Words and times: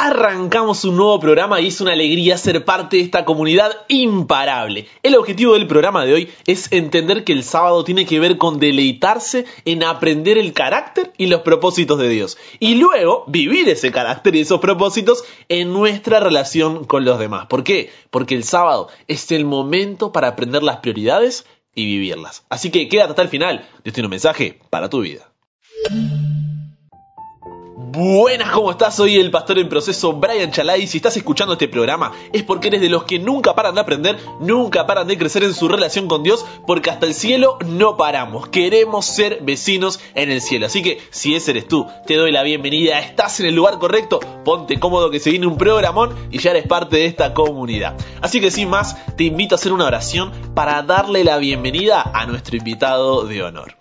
Arrancamos 0.00 0.84
un 0.84 0.96
nuevo 0.96 1.18
programa 1.18 1.60
y 1.60 1.66
es 1.66 1.80
una 1.80 1.90
alegría 1.90 2.38
ser 2.38 2.64
parte 2.64 2.98
de 2.98 3.02
esta 3.02 3.24
comunidad 3.24 3.72
imparable. 3.88 4.86
El 5.02 5.16
objetivo 5.16 5.54
del 5.54 5.66
programa 5.66 6.04
de 6.04 6.14
hoy 6.14 6.28
es 6.46 6.70
entender 6.70 7.24
que 7.24 7.32
el 7.32 7.42
sábado 7.42 7.82
tiene 7.82 8.06
que 8.06 8.20
ver 8.20 8.38
con 8.38 8.60
deleitarse 8.60 9.44
en 9.64 9.82
aprender 9.82 10.38
el 10.38 10.52
carácter 10.52 11.12
y 11.18 11.26
los 11.26 11.40
propósitos 11.40 11.98
de 11.98 12.08
Dios. 12.10 12.38
Y 12.60 12.76
luego 12.76 13.24
vivir 13.26 13.68
ese 13.68 13.90
carácter 13.90 14.36
y 14.36 14.42
esos 14.42 14.60
propósitos 14.60 15.24
en 15.48 15.72
nuestra 15.72 16.20
relación 16.20 16.84
con 16.84 17.04
los 17.04 17.18
demás. 17.18 17.46
¿Por 17.46 17.64
qué? 17.64 17.90
Porque 18.10 18.36
el 18.36 18.44
sábado 18.44 18.90
es 19.08 19.32
el 19.32 19.46
momento 19.46 20.12
para 20.12 20.28
aprender 20.28 20.62
las 20.62 20.76
prioridades 20.76 21.44
y 21.74 21.86
vivirlas. 21.86 22.44
Así 22.50 22.70
que 22.70 22.88
quédate 22.88 23.10
hasta 23.10 23.22
el 23.22 23.30
final. 23.30 23.68
Dios 23.82 23.94
tiene 23.94 24.06
un 24.06 24.10
mensaje 24.10 24.60
para 24.70 24.88
tu 24.88 25.00
vida. 25.00 25.32
Buenas, 28.00 28.52
¿cómo 28.52 28.70
estás? 28.70 28.94
Soy 28.94 29.16
el 29.16 29.32
pastor 29.32 29.58
en 29.58 29.68
proceso 29.68 30.12
Brian 30.12 30.52
Chalai. 30.52 30.86
Si 30.86 30.98
estás 30.98 31.16
escuchando 31.16 31.54
este 31.54 31.66
programa 31.66 32.12
es 32.32 32.44
porque 32.44 32.68
eres 32.68 32.80
de 32.80 32.88
los 32.88 33.02
que 33.02 33.18
nunca 33.18 33.56
paran 33.56 33.74
de 33.74 33.80
aprender, 33.80 34.16
nunca 34.38 34.86
paran 34.86 35.08
de 35.08 35.18
crecer 35.18 35.42
en 35.42 35.52
su 35.52 35.66
relación 35.66 36.06
con 36.06 36.22
Dios, 36.22 36.46
porque 36.64 36.90
hasta 36.90 37.06
el 37.06 37.14
cielo 37.14 37.58
no 37.66 37.96
paramos. 37.96 38.50
Queremos 38.50 39.04
ser 39.04 39.40
vecinos 39.42 39.98
en 40.14 40.30
el 40.30 40.40
cielo. 40.40 40.66
Así 40.66 40.80
que 40.80 41.00
si 41.10 41.34
ese 41.34 41.50
eres 41.50 41.66
tú, 41.66 41.88
te 42.06 42.14
doy 42.14 42.30
la 42.30 42.44
bienvenida. 42.44 43.00
Estás 43.00 43.40
en 43.40 43.46
el 43.46 43.56
lugar 43.56 43.80
correcto. 43.80 44.20
Ponte 44.44 44.78
cómodo 44.78 45.10
que 45.10 45.18
se 45.18 45.30
viene 45.30 45.48
un 45.48 45.58
programón 45.58 46.14
y 46.30 46.38
ya 46.38 46.52
eres 46.52 46.68
parte 46.68 46.98
de 46.98 47.06
esta 47.06 47.34
comunidad. 47.34 47.96
Así 48.20 48.40
que 48.40 48.52
sin 48.52 48.70
más, 48.70 48.96
te 49.16 49.24
invito 49.24 49.56
a 49.56 49.58
hacer 49.58 49.72
una 49.72 49.86
oración 49.86 50.30
para 50.54 50.82
darle 50.82 51.24
la 51.24 51.38
bienvenida 51.38 52.08
a 52.14 52.26
nuestro 52.26 52.56
invitado 52.56 53.24
de 53.24 53.42
honor. 53.42 53.74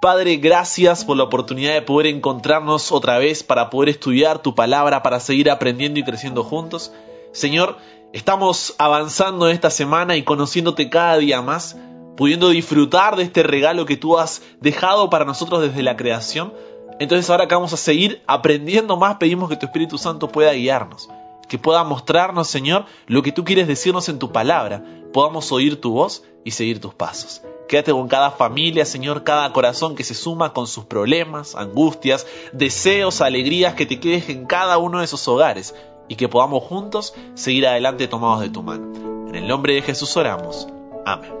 Padre, 0.00 0.36
gracias 0.36 1.04
por 1.04 1.16
la 1.16 1.24
oportunidad 1.24 1.74
de 1.74 1.82
poder 1.82 2.06
encontrarnos 2.06 2.92
otra 2.92 3.18
vez 3.18 3.42
para 3.42 3.68
poder 3.68 3.88
estudiar 3.88 4.38
tu 4.38 4.54
palabra, 4.54 5.02
para 5.02 5.18
seguir 5.18 5.50
aprendiendo 5.50 5.98
y 5.98 6.04
creciendo 6.04 6.44
juntos. 6.44 6.92
Señor, 7.32 7.78
estamos 8.12 8.76
avanzando 8.78 9.48
esta 9.48 9.70
semana 9.70 10.16
y 10.16 10.22
conociéndote 10.22 10.88
cada 10.88 11.18
día 11.18 11.42
más, 11.42 11.76
pudiendo 12.16 12.50
disfrutar 12.50 13.16
de 13.16 13.24
este 13.24 13.42
regalo 13.42 13.86
que 13.86 13.96
tú 13.96 14.18
has 14.18 14.40
dejado 14.60 15.10
para 15.10 15.24
nosotros 15.24 15.62
desde 15.62 15.82
la 15.82 15.96
creación. 15.96 16.54
Entonces 17.00 17.28
ahora 17.28 17.48
que 17.48 17.56
vamos 17.56 17.72
a 17.72 17.76
seguir 17.76 18.22
aprendiendo 18.28 18.96
más, 18.96 19.16
pedimos 19.16 19.48
que 19.48 19.56
tu 19.56 19.66
Espíritu 19.66 19.98
Santo 19.98 20.28
pueda 20.28 20.52
guiarnos, 20.52 21.10
que 21.48 21.58
pueda 21.58 21.82
mostrarnos, 21.84 22.48
Señor, 22.48 22.84
lo 23.06 23.22
que 23.22 23.32
tú 23.32 23.44
quieres 23.44 23.66
decirnos 23.66 24.08
en 24.08 24.18
tu 24.18 24.32
palabra, 24.32 24.84
podamos 25.12 25.50
oír 25.52 25.80
tu 25.80 25.92
voz 25.92 26.24
y 26.44 26.52
seguir 26.52 26.80
tus 26.80 26.94
pasos. 26.94 27.42
Quédate 27.68 27.92
con 27.92 28.08
cada 28.08 28.30
familia, 28.30 28.86
Señor, 28.86 29.24
cada 29.24 29.52
corazón 29.52 29.94
que 29.94 30.04
se 30.04 30.14
suma 30.14 30.54
con 30.54 30.66
sus 30.66 30.84
problemas, 30.84 31.54
angustias, 31.54 32.26
deseos, 32.52 33.20
alegrías, 33.20 33.74
que 33.74 33.84
te 33.84 34.00
quedes 34.00 34.28
en 34.30 34.46
cada 34.46 34.78
uno 34.78 35.00
de 35.00 35.04
esos 35.04 35.28
hogares 35.28 35.74
y 36.08 36.16
que 36.16 36.28
podamos 36.28 36.64
juntos 36.64 37.14
seguir 37.34 37.66
adelante 37.66 38.08
tomados 38.08 38.40
de 38.40 38.48
tu 38.48 38.62
mano. 38.62 39.28
En 39.28 39.34
el 39.34 39.46
nombre 39.46 39.74
de 39.74 39.82
Jesús 39.82 40.16
oramos. 40.16 40.66
Amén. 41.04 41.32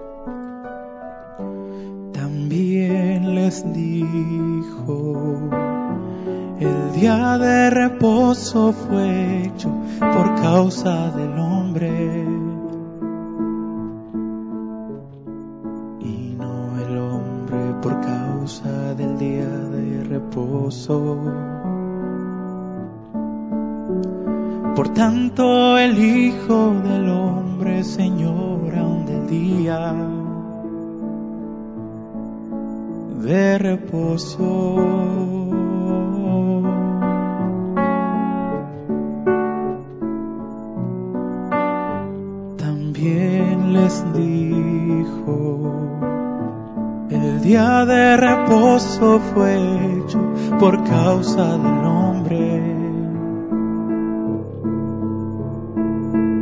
También 2.12 3.34
les 3.34 3.64
dijo, 3.72 5.48
día 7.00 7.38
de 7.38 7.70
reposo 7.70 8.72
fue 8.72 9.44
hecho 9.44 9.70
por 10.00 10.34
causa 10.42 11.10
del 11.12 11.38
hombre 11.38 12.26
por 17.80 18.00
causa 18.00 18.94
del 18.94 19.16
día 19.16 19.46
de 19.46 20.02
reposo. 20.04 21.16
Por 24.74 24.88
tanto 24.88 25.78
el 25.78 25.96
Hijo 25.96 26.74
del 26.82 27.08
Hombre, 27.08 27.84
Señor, 27.84 28.74
aún 28.76 29.06
del 29.06 29.26
día 29.28 29.94
de 33.22 33.58
reposo. 33.58 35.37
También 42.98 43.74
les 43.74 44.04
dijo, 44.12 45.72
el 47.10 47.40
día 47.42 47.86
de 47.86 48.16
reposo 48.16 49.20
fue 49.20 49.54
hecho 49.54 50.18
por 50.58 50.82
causa 50.82 51.58
del 51.58 51.84
hombre. 51.84 52.60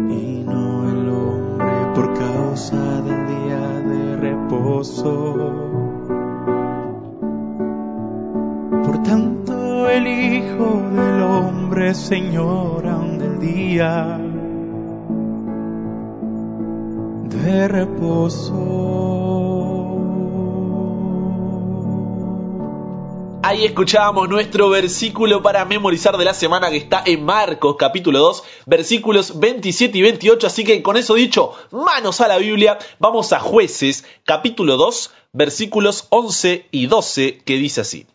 Y 0.09 0.45
no 0.47 0.89
el 0.89 1.09
hombre 1.11 1.77
por 1.95 2.15
causa 2.15 3.03
del 3.03 3.27
día 3.27 3.61
de 3.91 4.17
reposo. 4.17 5.35
Por 8.83 9.03
tanto 9.03 9.91
el 9.91 10.07
Hijo 10.07 10.81
del 10.91 11.23
Hombre, 11.23 11.93
Señor, 11.93 12.87
aún 12.87 13.19
del 13.19 13.41
día 13.41 14.26
reposo. 17.47 18.87
Ahí 23.43 23.65
escuchábamos 23.65 24.29
nuestro 24.29 24.71
versículo 24.71 25.41
para 25.41 25.65
memorizar 25.65 26.17
de 26.17 26.25
la 26.25 26.35
semana 26.35 26.69
que 26.69 26.79
está 26.79 27.05
en 27.07 27.25
Marcos 27.25 27.77
capítulo 27.79 28.19
2, 28.19 28.43
versículos 28.67 29.39
27 29.39 29.97
y 29.97 30.03
28. 30.03 30.49
Así 30.49 30.65
que 30.65 30.83
con 30.83 30.97
eso 30.97 31.15
dicho, 31.15 31.53
manos 31.71 32.21
a 32.21 32.27
la 32.27 32.39
Biblia, 32.39 32.77
vamos 32.99 33.33
a 33.33 33.39
jueces 33.39 34.05
capítulo 34.25 34.77
2, 34.77 35.13
versículos 35.33 36.09
11 36.11 36.67
y 36.73 36.87
12, 36.87 37.39
que 37.45 37.55
dice 37.55 37.83
así. 37.83 38.09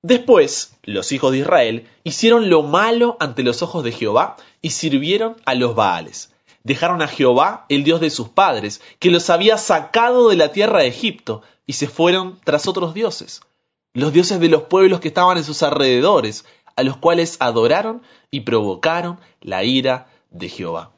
Después, 0.00 0.78
los 0.84 1.12
hijos 1.12 1.32
de 1.32 1.38
Israel 1.38 1.86
hicieron 2.02 2.48
lo 2.48 2.62
malo 2.62 3.18
ante 3.20 3.42
los 3.42 3.62
ojos 3.62 3.84
de 3.84 3.92
Jehová 3.92 4.36
y 4.62 4.70
sirvieron 4.70 5.36
a 5.44 5.54
los 5.54 5.74
Baales. 5.74 6.31
Dejaron 6.64 7.02
a 7.02 7.08
Jehová, 7.08 7.66
el 7.68 7.84
Dios 7.84 8.00
de 8.00 8.10
sus 8.10 8.28
padres, 8.28 8.80
que 8.98 9.10
los 9.10 9.30
había 9.30 9.58
sacado 9.58 10.28
de 10.28 10.36
la 10.36 10.52
tierra 10.52 10.80
de 10.80 10.88
Egipto, 10.88 11.42
y 11.66 11.74
se 11.74 11.88
fueron 11.88 12.40
tras 12.44 12.66
otros 12.66 12.94
dioses 12.94 13.40
los 13.94 14.12
dioses 14.12 14.40
de 14.40 14.48
los 14.48 14.62
pueblos 14.62 15.00
que 15.00 15.08
estaban 15.08 15.36
en 15.36 15.44
sus 15.44 15.62
alrededores, 15.62 16.44
a 16.76 16.82
los 16.82 16.96
cuales 16.96 17.36
adoraron 17.40 18.02
y 18.30 18.40
provocaron 18.40 19.20
la 19.40 19.64
ira 19.64 20.06
de 20.30 20.48
Jehová. 20.48 20.92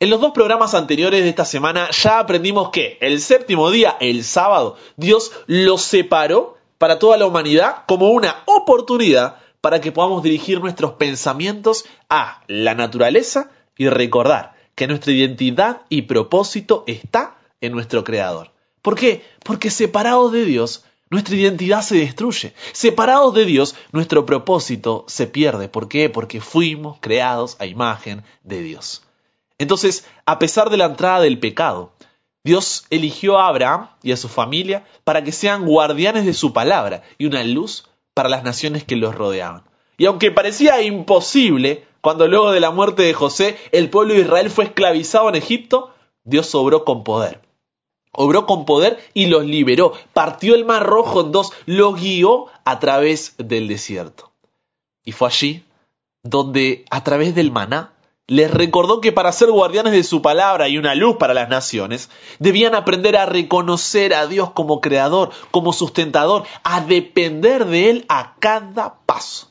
En 0.00 0.10
los 0.10 0.20
dos 0.20 0.32
programas 0.32 0.74
anteriores 0.74 1.22
de 1.22 1.28
esta 1.28 1.44
semana 1.44 1.90
ya 1.90 2.18
aprendimos 2.18 2.70
que 2.70 2.98
el 3.00 3.20
séptimo 3.20 3.70
día, 3.70 3.96
el 4.00 4.24
sábado, 4.24 4.76
Dios 4.96 5.32
los 5.46 5.82
separó 5.82 6.56
para 6.78 6.98
toda 6.98 7.16
la 7.16 7.26
humanidad 7.26 7.84
como 7.86 8.10
una 8.10 8.42
oportunidad 8.46 9.36
para 9.60 9.80
que 9.80 9.92
podamos 9.92 10.22
dirigir 10.22 10.60
nuestros 10.60 10.92
pensamientos 10.94 11.84
a 12.08 12.42
la 12.48 12.74
naturaleza 12.74 13.50
y 13.76 13.88
recordar 13.88 14.54
que 14.74 14.86
nuestra 14.86 15.12
identidad 15.12 15.82
y 15.88 16.02
propósito 16.02 16.84
está 16.86 17.36
en 17.60 17.72
nuestro 17.72 18.04
Creador. 18.04 18.52
¿Por 18.82 18.96
qué? 18.96 19.24
Porque 19.42 19.70
separados 19.70 20.32
de 20.32 20.44
Dios 20.44 20.84
nuestra 21.10 21.36
identidad 21.36 21.82
se 21.82 21.96
destruye. 21.96 22.54
Separados 22.72 23.34
de 23.34 23.44
Dios, 23.44 23.76
nuestro 23.92 24.26
propósito 24.26 25.04
se 25.06 25.26
pierde. 25.26 25.68
¿Por 25.68 25.88
qué? 25.88 26.10
Porque 26.10 26.40
fuimos 26.40 26.98
creados 27.00 27.56
a 27.60 27.66
imagen 27.66 28.24
de 28.42 28.62
Dios. 28.62 29.02
Entonces, 29.58 30.06
a 30.26 30.38
pesar 30.38 30.70
de 30.70 30.76
la 30.76 30.86
entrada 30.86 31.20
del 31.20 31.38
pecado, 31.38 31.92
Dios 32.42 32.84
eligió 32.90 33.38
a 33.38 33.48
Abraham 33.48 33.90
y 34.02 34.12
a 34.12 34.16
su 34.16 34.28
familia 34.28 34.84
para 35.04 35.22
que 35.22 35.32
sean 35.32 35.64
guardianes 35.64 36.26
de 36.26 36.34
su 36.34 36.52
palabra 36.52 37.02
y 37.16 37.26
una 37.26 37.44
luz 37.44 37.88
para 38.12 38.28
las 38.28 38.42
naciones 38.42 38.84
que 38.84 38.96
los 38.96 39.14
rodeaban. 39.14 39.62
Y 39.96 40.06
aunque 40.06 40.32
parecía 40.32 40.82
imposible, 40.82 41.86
cuando 42.04 42.28
luego 42.28 42.52
de 42.52 42.60
la 42.60 42.70
muerte 42.70 43.02
de 43.02 43.14
José 43.14 43.56
el 43.72 43.88
pueblo 43.88 44.12
de 44.12 44.20
Israel 44.20 44.50
fue 44.50 44.66
esclavizado 44.66 45.30
en 45.30 45.36
Egipto, 45.36 45.94
Dios 46.22 46.54
obró 46.54 46.84
con 46.84 47.02
poder 47.02 47.40
obró 48.12 48.46
con 48.46 48.66
poder 48.66 48.98
y 49.14 49.26
los 49.26 49.44
liberó, 49.44 49.94
partió 50.12 50.54
el 50.54 50.66
mar 50.66 50.84
rojo 50.84 51.22
en 51.22 51.32
dos, 51.32 51.52
los 51.66 52.00
guió 52.00 52.46
a 52.64 52.78
través 52.78 53.34
del 53.38 53.68
desierto. 53.68 54.32
Y 55.02 55.12
fue 55.12 55.28
allí 55.28 55.64
donde, 56.22 56.84
a 56.90 57.02
través 57.02 57.34
del 57.34 57.50
maná, 57.50 57.94
les 58.26 58.50
recordó 58.50 59.00
que 59.00 59.10
para 59.10 59.32
ser 59.32 59.50
guardianes 59.50 59.94
de 59.94 60.04
su 60.04 60.22
palabra 60.22 60.68
y 60.68 60.78
una 60.78 60.94
luz 60.94 61.16
para 61.16 61.34
las 61.34 61.48
naciones, 61.48 62.08
debían 62.38 62.74
aprender 62.74 63.16
a 63.16 63.26
reconocer 63.26 64.14
a 64.14 64.26
Dios 64.26 64.50
como 64.50 64.80
creador, 64.80 65.30
como 65.50 65.72
sustentador, 65.72 66.44
a 66.62 66.82
depender 66.82 67.64
de 67.64 67.90
Él 67.90 68.04
a 68.08 68.36
cada 68.38 69.00
paso. 69.06 69.48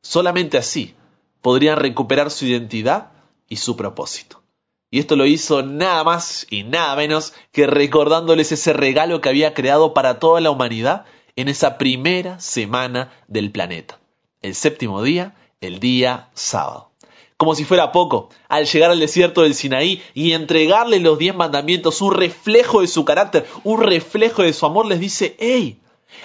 Solamente 0.00 0.56
así 0.56 0.94
podrían 1.42 1.76
recuperar 1.76 2.30
su 2.30 2.46
identidad 2.46 3.12
y 3.48 3.56
su 3.56 3.76
propósito. 3.76 4.42
Y 4.90 4.98
esto 4.98 5.14
lo 5.14 5.26
hizo 5.26 5.62
nada 5.62 6.02
más 6.02 6.46
y 6.50 6.64
nada 6.64 6.96
menos 6.96 7.32
que 7.52 7.66
recordándoles 7.66 8.50
ese 8.50 8.72
regalo 8.72 9.20
que 9.20 9.28
había 9.28 9.54
creado 9.54 9.94
para 9.94 10.18
toda 10.18 10.40
la 10.40 10.50
humanidad 10.50 11.04
en 11.36 11.48
esa 11.48 11.78
primera 11.78 12.40
semana 12.40 13.12
del 13.28 13.52
planeta. 13.52 14.00
El 14.42 14.54
séptimo 14.54 15.02
día, 15.02 15.36
el 15.60 15.78
día 15.78 16.30
sábado. 16.34 16.90
Como 17.36 17.54
si 17.54 17.64
fuera 17.64 17.92
poco, 17.92 18.28
al 18.48 18.66
llegar 18.66 18.90
al 18.90 19.00
desierto 19.00 19.42
del 19.42 19.54
Sinaí 19.54 20.02
y 20.12 20.32
entregarle 20.32 20.98
los 20.98 21.18
diez 21.18 21.34
mandamientos, 21.34 22.02
un 22.02 22.12
reflejo 22.12 22.82
de 22.82 22.86
su 22.86 23.04
carácter, 23.04 23.46
un 23.64 23.80
reflejo 23.80 24.42
de 24.42 24.52
su 24.52 24.66
amor, 24.66 24.86
les 24.86 25.00
dice, 25.00 25.36
hey, 25.38 25.78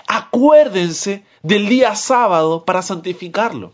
acuérdense 0.08 1.24
del 1.42 1.70
día 1.70 1.96
sábado 1.96 2.66
para 2.66 2.82
santificarlo. 2.82 3.74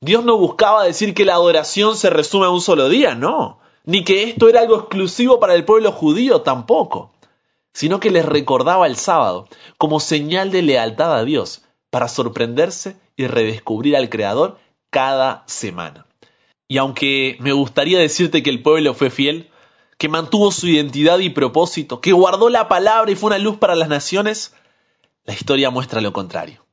Dios 0.00 0.24
no 0.24 0.36
buscaba 0.36 0.84
decir 0.84 1.14
que 1.14 1.24
la 1.24 1.34
adoración 1.34 1.96
se 1.96 2.10
resume 2.10 2.46
a 2.46 2.50
un 2.50 2.60
solo 2.60 2.88
día, 2.88 3.14
no, 3.14 3.58
ni 3.84 4.04
que 4.04 4.24
esto 4.24 4.48
era 4.48 4.60
algo 4.60 4.76
exclusivo 4.76 5.40
para 5.40 5.54
el 5.54 5.64
pueblo 5.64 5.92
judío 5.92 6.42
tampoco 6.42 7.12
sino 7.78 8.00
que 8.00 8.10
les 8.10 8.24
recordaba 8.24 8.88
el 8.88 8.96
sábado 8.96 9.46
como 9.76 10.00
señal 10.00 10.50
de 10.50 10.62
lealtad 10.62 11.14
a 11.14 11.24
Dios 11.24 11.62
para 11.90 12.08
sorprenderse 12.08 12.96
y 13.16 13.28
redescubrir 13.28 13.96
al 13.96 14.08
Creador 14.08 14.58
cada 14.90 15.44
semana. 15.46 16.04
Y 16.66 16.78
aunque 16.78 17.36
me 17.38 17.52
gustaría 17.52 18.00
decirte 18.00 18.42
que 18.42 18.50
el 18.50 18.62
pueblo 18.62 18.94
fue 18.94 19.10
fiel, 19.10 19.48
que 19.96 20.08
mantuvo 20.08 20.50
su 20.50 20.66
identidad 20.66 21.20
y 21.20 21.30
propósito, 21.30 22.00
que 22.00 22.12
guardó 22.12 22.48
la 22.48 22.66
palabra 22.66 23.12
y 23.12 23.14
fue 23.14 23.28
una 23.28 23.38
luz 23.38 23.58
para 23.58 23.76
las 23.76 23.88
naciones, 23.88 24.54
la 25.22 25.34
historia 25.34 25.70
muestra 25.70 26.00
lo 26.00 26.12
contrario. 26.12 26.66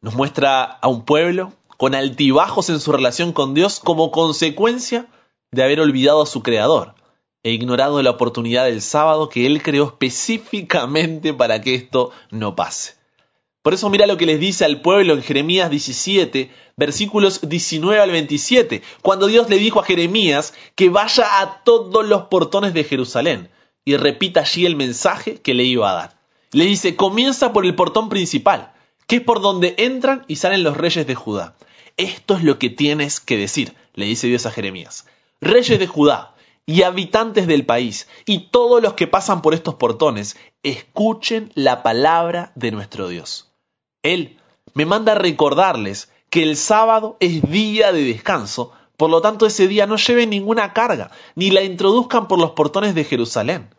Nos 0.00 0.14
muestra 0.14 0.62
a 0.62 0.88
un 0.88 1.04
pueblo 1.04 1.52
con 1.80 1.94
altibajos 1.94 2.68
en 2.68 2.78
su 2.78 2.92
relación 2.92 3.32
con 3.32 3.54
Dios 3.54 3.80
como 3.80 4.10
consecuencia 4.10 5.06
de 5.50 5.62
haber 5.62 5.80
olvidado 5.80 6.20
a 6.20 6.26
su 6.26 6.42
Creador, 6.42 6.94
e 7.42 7.52
ignorado 7.52 8.02
la 8.02 8.10
oportunidad 8.10 8.66
del 8.66 8.82
sábado 8.82 9.30
que 9.30 9.46
Él 9.46 9.62
creó 9.62 9.86
específicamente 9.86 11.32
para 11.32 11.62
que 11.62 11.74
esto 11.74 12.10
no 12.30 12.54
pase. 12.54 12.96
Por 13.62 13.72
eso 13.72 13.88
mira 13.88 14.06
lo 14.06 14.18
que 14.18 14.26
les 14.26 14.38
dice 14.38 14.66
al 14.66 14.82
pueblo 14.82 15.14
en 15.14 15.22
Jeremías 15.22 15.70
17, 15.70 16.50
versículos 16.76 17.48
19 17.48 17.98
al 17.98 18.10
27, 18.10 18.82
cuando 19.00 19.26
Dios 19.26 19.48
le 19.48 19.56
dijo 19.56 19.80
a 19.80 19.84
Jeremías 19.84 20.52
que 20.74 20.90
vaya 20.90 21.40
a 21.40 21.64
todos 21.64 22.06
los 22.06 22.24
portones 22.24 22.74
de 22.74 22.84
Jerusalén 22.84 23.48
y 23.86 23.96
repita 23.96 24.40
allí 24.40 24.66
el 24.66 24.76
mensaje 24.76 25.40
que 25.40 25.54
le 25.54 25.64
iba 25.64 25.90
a 25.90 25.94
dar. 25.94 26.20
Le 26.52 26.66
dice, 26.66 26.94
comienza 26.94 27.54
por 27.54 27.64
el 27.64 27.74
portón 27.74 28.10
principal, 28.10 28.74
que 29.06 29.16
es 29.16 29.22
por 29.22 29.40
donde 29.40 29.76
entran 29.78 30.26
y 30.28 30.36
salen 30.36 30.62
los 30.62 30.76
reyes 30.76 31.06
de 31.06 31.14
Judá. 31.14 31.56
Esto 32.00 32.34
es 32.34 32.42
lo 32.42 32.58
que 32.58 32.70
tienes 32.70 33.20
que 33.20 33.36
decir, 33.36 33.74
le 33.92 34.06
dice 34.06 34.26
Dios 34.26 34.46
a 34.46 34.50
Jeremías. 34.50 35.04
Reyes 35.42 35.78
de 35.78 35.86
Judá, 35.86 36.34
y 36.64 36.80
habitantes 36.80 37.46
del 37.46 37.66
país, 37.66 38.08
y 38.24 38.48
todos 38.48 38.82
los 38.82 38.94
que 38.94 39.06
pasan 39.06 39.42
por 39.42 39.52
estos 39.52 39.74
portones, 39.74 40.38
escuchen 40.62 41.52
la 41.54 41.82
palabra 41.82 42.52
de 42.54 42.70
nuestro 42.70 43.08
Dios. 43.08 43.52
Él 44.02 44.38
me 44.72 44.86
manda 44.86 45.14
recordarles 45.14 46.10
que 46.30 46.42
el 46.42 46.56
sábado 46.56 47.18
es 47.20 47.42
día 47.50 47.92
de 47.92 48.02
descanso, 48.02 48.72
por 48.96 49.10
lo 49.10 49.20
tanto 49.20 49.44
ese 49.44 49.68
día 49.68 49.86
no 49.86 49.96
lleven 49.96 50.30
ninguna 50.30 50.72
carga, 50.72 51.10
ni 51.34 51.50
la 51.50 51.64
introduzcan 51.64 52.28
por 52.28 52.38
los 52.38 52.52
portones 52.52 52.94
de 52.94 53.04
Jerusalén. 53.04 53.74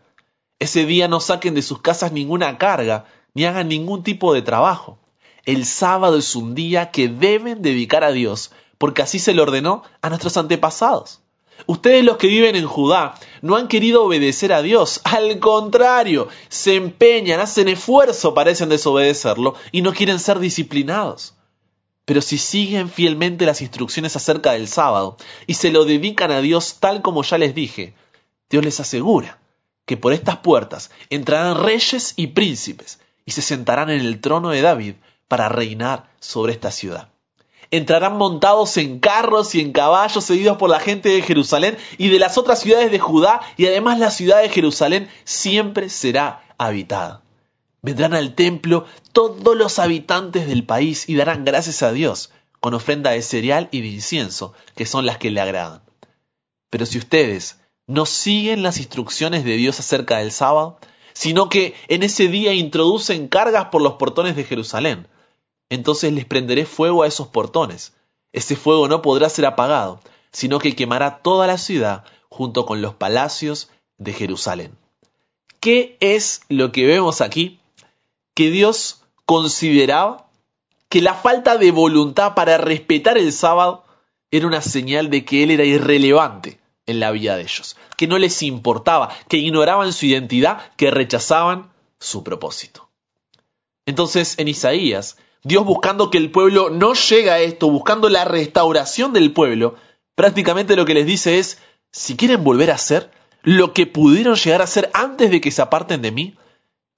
Ese 0.59 0.85
día 0.85 1.07
no 1.07 1.21
saquen 1.21 1.55
de 1.55 1.63
sus 1.63 1.81
casas 1.81 2.11
ninguna 2.11 2.59
carga, 2.59 3.05
ni 3.33 3.45
hagan 3.45 3.67
ningún 3.67 4.03
tipo 4.03 4.31
de 4.31 4.43
trabajo. 4.43 4.99
El 5.45 5.65
sábado 5.65 6.17
es 6.17 6.35
un 6.35 6.53
día 6.53 6.91
que 6.91 7.07
deben 7.07 7.61
dedicar 7.61 8.03
a 8.03 8.11
Dios, 8.11 8.51
porque 8.77 9.01
así 9.01 9.19
se 9.19 9.33
lo 9.33 9.43
ordenó 9.43 9.83
a 10.01 10.09
nuestros 10.09 10.37
antepasados. 10.37 11.21
Ustedes 11.67 12.03
los 12.03 12.17
que 12.17 12.27
viven 12.27 12.55
en 12.55 12.65
Judá 12.65 13.15
no 13.41 13.55
han 13.55 13.67
querido 13.67 14.03
obedecer 14.03 14.53
a 14.53 14.61
Dios, 14.61 15.01
al 15.03 15.39
contrario, 15.39 16.27
se 16.49 16.75
empeñan, 16.75 17.39
hacen 17.39 17.67
esfuerzo, 17.67 18.33
parecen 18.33 18.69
desobedecerlo 18.69 19.55
y 19.71 19.81
no 19.81 19.93
quieren 19.93 20.19
ser 20.19 20.39
disciplinados. 20.39 21.35
Pero 22.05 22.21
si 22.21 22.37
siguen 22.37 22.89
fielmente 22.89 23.45
las 23.45 23.61
instrucciones 23.61 24.15
acerca 24.15 24.53
del 24.53 24.67
sábado 24.67 25.17
y 25.45 25.53
se 25.53 25.71
lo 25.71 25.85
dedican 25.85 26.31
a 26.31 26.41
Dios 26.41 26.77
tal 26.79 27.01
como 27.01 27.23
ya 27.23 27.37
les 27.37 27.53
dije, 27.53 27.93
Dios 28.49 28.65
les 28.65 28.79
asegura 28.79 29.39
que 29.85 29.97
por 29.97 30.13
estas 30.13 30.37
puertas 30.37 30.91
entrarán 31.09 31.63
reyes 31.63 32.13
y 32.15 32.27
príncipes 32.27 32.99
y 33.25 33.31
se 33.31 33.41
sentarán 33.41 33.89
en 33.89 34.01
el 34.01 34.19
trono 34.19 34.49
de 34.49 34.61
David 34.61 34.95
para 35.31 35.47
reinar 35.47 36.11
sobre 36.19 36.51
esta 36.51 36.71
ciudad 36.71 37.07
entrarán 37.71 38.17
montados 38.17 38.75
en 38.75 38.99
carros 38.99 39.55
y 39.55 39.61
en 39.61 39.71
caballos 39.71 40.25
seguidos 40.25 40.57
por 40.57 40.69
la 40.69 40.81
gente 40.81 41.07
de 41.07 41.21
Jerusalén 41.21 41.77
y 41.97 42.09
de 42.09 42.19
las 42.19 42.37
otras 42.37 42.59
ciudades 42.59 42.91
de 42.91 42.99
Judá 42.99 43.39
y 43.55 43.65
además 43.65 43.97
la 43.97 44.11
ciudad 44.11 44.41
de 44.41 44.49
Jerusalén 44.49 45.09
siempre 45.23 45.87
será 45.87 46.43
habitada. 46.57 47.23
Vendrán 47.81 48.13
al 48.13 48.35
templo 48.35 48.85
todos 49.13 49.55
los 49.55 49.79
habitantes 49.79 50.47
del 50.47 50.65
país 50.65 51.07
y 51.07 51.15
darán 51.15 51.45
gracias 51.45 51.81
a 51.81 51.93
Dios 51.93 52.31
con 52.59 52.73
ofrenda 52.73 53.11
de 53.11 53.21
cereal 53.21 53.69
y 53.71 53.79
de 53.79 53.87
incienso, 53.87 54.53
que 54.75 54.85
son 54.85 55.05
las 55.05 55.17
que 55.17 55.31
le 55.31 55.39
agradan. 55.39 55.81
Pero 56.69 56.85
si 56.85 56.97
ustedes 56.97 57.61
no 57.87 58.05
siguen 58.05 58.63
las 58.63 58.79
instrucciones 58.79 59.45
de 59.45 59.55
Dios 59.55 59.79
acerca 59.79 60.17
del 60.17 60.33
sábado, 60.33 60.77
sino 61.13 61.47
que 61.47 61.73
en 61.87 62.03
ese 62.03 62.27
día 62.27 62.53
introducen 62.53 63.29
cargas 63.29 63.67
por 63.71 63.81
los 63.81 63.93
portones 63.93 64.35
de 64.35 64.43
Jerusalén, 64.43 65.07
entonces 65.71 66.11
les 66.11 66.25
prenderé 66.25 66.65
fuego 66.65 67.01
a 67.01 67.07
esos 67.07 67.29
portones. 67.29 67.93
Ese 68.33 68.57
fuego 68.57 68.89
no 68.89 69.01
podrá 69.01 69.29
ser 69.29 69.45
apagado, 69.45 70.01
sino 70.33 70.59
que 70.59 70.75
quemará 70.75 71.19
toda 71.19 71.47
la 71.47 71.57
ciudad 71.57 72.03
junto 72.29 72.65
con 72.65 72.81
los 72.81 72.93
palacios 72.93 73.69
de 73.97 74.11
Jerusalén. 74.11 74.77
¿Qué 75.61 75.95
es 76.01 76.41
lo 76.49 76.73
que 76.73 76.85
vemos 76.85 77.21
aquí? 77.21 77.61
Que 78.33 78.51
Dios 78.51 79.03
consideraba 79.25 80.29
que 80.89 81.01
la 81.01 81.13
falta 81.13 81.57
de 81.57 81.71
voluntad 81.71 82.35
para 82.35 82.57
respetar 82.57 83.17
el 83.17 83.31
sábado 83.31 83.85
era 84.29 84.47
una 84.47 84.61
señal 84.61 85.09
de 85.09 85.23
que 85.23 85.43
Él 85.43 85.51
era 85.51 85.63
irrelevante 85.63 86.59
en 86.85 86.99
la 86.99 87.11
vida 87.11 87.37
de 87.37 87.43
ellos, 87.43 87.77
que 87.95 88.07
no 88.07 88.17
les 88.17 88.43
importaba, 88.43 89.15
que 89.29 89.37
ignoraban 89.37 89.93
su 89.93 90.05
identidad, 90.05 90.75
que 90.75 90.91
rechazaban 90.91 91.71
su 91.97 92.25
propósito. 92.25 92.89
Entonces 93.85 94.37
en 94.37 94.49
Isaías 94.49 95.15
Dios 95.43 95.65
buscando 95.65 96.11
que 96.11 96.17
el 96.17 96.31
pueblo 96.31 96.69
no 96.69 96.93
llegue 96.93 97.31
a 97.31 97.39
esto, 97.39 97.69
buscando 97.69 98.09
la 98.09 98.25
restauración 98.25 99.13
del 99.13 99.33
pueblo, 99.33 99.75
prácticamente 100.15 100.75
lo 100.75 100.85
que 100.85 100.93
les 100.93 101.05
dice 101.05 101.39
es, 101.39 101.59
si 101.91 102.15
quieren 102.15 102.43
volver 102.43 102.71
a 102.71 102.75
hacer 102.75 103.09
lo 103.43 103.73
que 103.73 103.87
pudieron 103.87 104.35
llegar 104.35 104.61
a 104.61 104.65
hacer 104.65 104.91
antes 104.93 105.31
de 105.31 105.41
que 105.41 105.51
se 105.51 105.61
aparten 105.61 106.01
de 106.01 106.11
mí, 106.11 106.35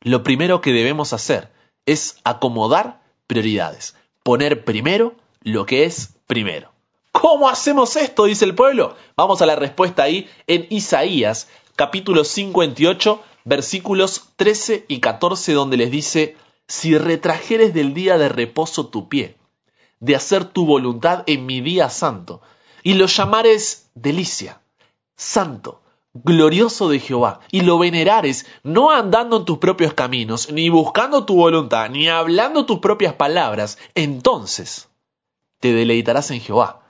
lo 0.01 0.23
primero 0.23 0.59
que 0.59 0.73
debemos 0.73 1.13
hacer 1.13 1.51
es 1.85 2.17
acomodar 2.25 3.01
prioridades, 3.27 3.95
poner 4.23 4.65
primero 4.65 5.15
lo 5.41 5.65
que 5.65 5.85
es 5.85 6.15
primero. 6.27 6.71
¿Cómo 7.13 7.47
hacemos 7.47 7.95
esto? 7.95 8.25
dice 8.25 8.43
el 8.43 8.55
pueblo. 8.55 8.97
Vamos 9.15 9.41
a 9.41 9.45
la 9.45 9.55
respuesta 9.55 10.03
ahí 10.03 10.29
en 10.47 10.67
Isaías 10.69 11.47
capítulo 11.75 12.23
58 12.23 13.21
versículos 13.45 14.29
13 14.35 14.85
y 14.87 14.99
14 14.99 15.53
donde 15.53 15.77
les 15.77 15.91
dice, 15.91 16.35
si 16.67 16.97
retrajeres 16.97 17.73
del 17.73 17.93
día 17.93 18.17
de 18.17 18.29
reposo 18.29 18.87
tu 18.87 19.09
pie, 19.09 19.37
de 19.99 20.15
hacer 20.15 20.45
tu 20.45 20.65
voluntad 20.65 21.23
en 21.27 21.45
mi 21.45 21.61
día 21.61 21.89
santo, 21.89 22.41
y 22.83 22.95
lo 22.95 23.05
llamares 23.05 23.89
delicia, 23.95 24.61
santo, 25.15 25.81
glorioso 26.13 26.89
de 26.89 26.99
Jehová, 26.99 27.39
y 27.51 27.61
lo 27.61 27.79
venerares, 27.79 28.45
no 28.63 28.91
andando 28.91 29.37
en 29.37 29.45
tus 29.45 29.57
propios 29.57 29.93
caminos, 29.93 30.51
ni 30.51 30.69
buscando 30.69 31.25
tu 31.25 31.35
voluntad, 31.35 31.89
ni 31.89 32.07
hablando 32.07 32.65
tus 32.65 32.79
propias 32.79 33.13
palabras, 33.13 33.77
entonces 33.95 34.89
te 35.59 35.73
deleitarás 35.73 36.31
en 36.31 36.41
Jehová, 36.41 36.81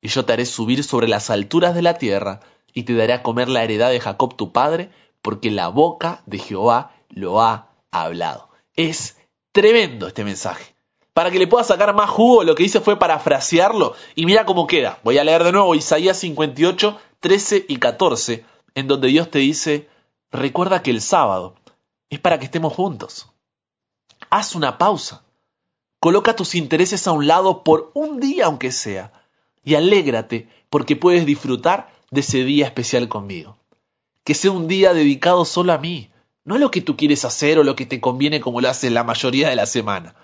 y 0.00 0.08
yo 0.08 0.24
te 0.24 0.32
haré 0.32 0.46
subir 0.46 0.84
sobre 0.84 1.08
las 1.08 1.30
alturas 1.30 1.74
de 1.74 1.82
la 1.82 1.94
tierra, 1.94 2.40
y 2.74 2.82
te 2.82 2.94
daré 2.94 3.14
a 3.14 3.22
comer 3.22 3.48
la 3.48 3.64
heredad 3.64 3.90
de 3.90 4.00
Jacob 4.00 4.36
tu 4.36 4.52
padre, 4.52 4.90
porque 5.22 5.50
la 5.50 5.68
boca 5.68 6.22
de 6.26 6.38
Jehová 6.38 6.92
lo 7.08 7.40
ha 7.40 7.68
hablado. 7.90 8.50
Es 8.76 9.16
tremendo 9.52 10.06
este 10.06 10.22
mensaje. 10.24 10.76
Para 11.14 11.30
que 11.30 11.38
le 11.38 11.46
pueda 11.46 11.64
sacar 11.64 11.94
más 11.94 12.10
jugo, 12.10 12.44
lo 12.44 12.54
que 12.54 12.64
hice 12.64 12.80
fue 12.80 12.98
parafrasearlo 12.98 13.94
y 14.14 14.26
mira 14.26 14.44
cómo 14.44 14.66
queda. 14.66 15.00
Voy 15.02 15.16
a 15.16 15.24
leer 15.24 15.44
de 15.44 15.52
nuevo 15.52 15.74
Isaías 15.74 16.18
58, 16.18 16.98
13 17.20 17.64
y 17.68 17.78
14, 17.78 18.44
en 18.74 18.86
donde 18.86 19.08
Dios 19.08 19.30
te 19.30 19.38
dice, 19.38 19.88
recuerda 20.30 20.82
que 20.82 20.90
el 20.90 21.00
sábado 21.00 21.54
es 22.10 22.20
para 22.20 22.38
que 22.38 22.44
estemos 22.44 22.74
juntos. 22.74 23.32
Haz 24.28 24.54
una 24.54 24.76
pausa. 24.76 25.24
Coloca 26.00 26.36
tus 26.36 26.54
intereses 26.54 27.06
a 27.06 27.12
un 27.12 27.26
lado 27.26 27.64
por 27.64 27.90
un 27.94 28.20
día 28.20 28.44
aunque 28.44 28.70
sea. 28.70 29.12
Y 29.64 29.74
alégrate 29.74 30.48
porque 30.68 30.96
puedes 30.96 31.24
disfrutar 31.24 31.90
de 32.10 32.20
ese 32.20 32.44
día 32.44 32.66
especial 32.66 33.08
conmigo. 33.08 33.56
Que 34.22 34.34
sea 34.34 34.50
un 34.50 34.68
día 34.68 34.92
dedicado 34.92 35.46
solo 35.46 35.72
a 35.72 35.78
mí, 35.78 36.10
no 36.46 36.58
lo 36.58 36.70
que 36.70 36.80
tú 36.80 36.96
quieres 36.96 37.24
hacer 37.26 37.58
o 37.58 37.64
lo 37.64 37.76
que 37.76 37.84
te 37.84 38.00
conviene 38.00 38.40
como 38.40 38.62
lo 38.62 38.70
hace 38.70 38.88
la 38.88 39.04
mayoría 39.04 39.50
de 39.50 39.56
la 39.56 39.66
semana. 39.66 40.14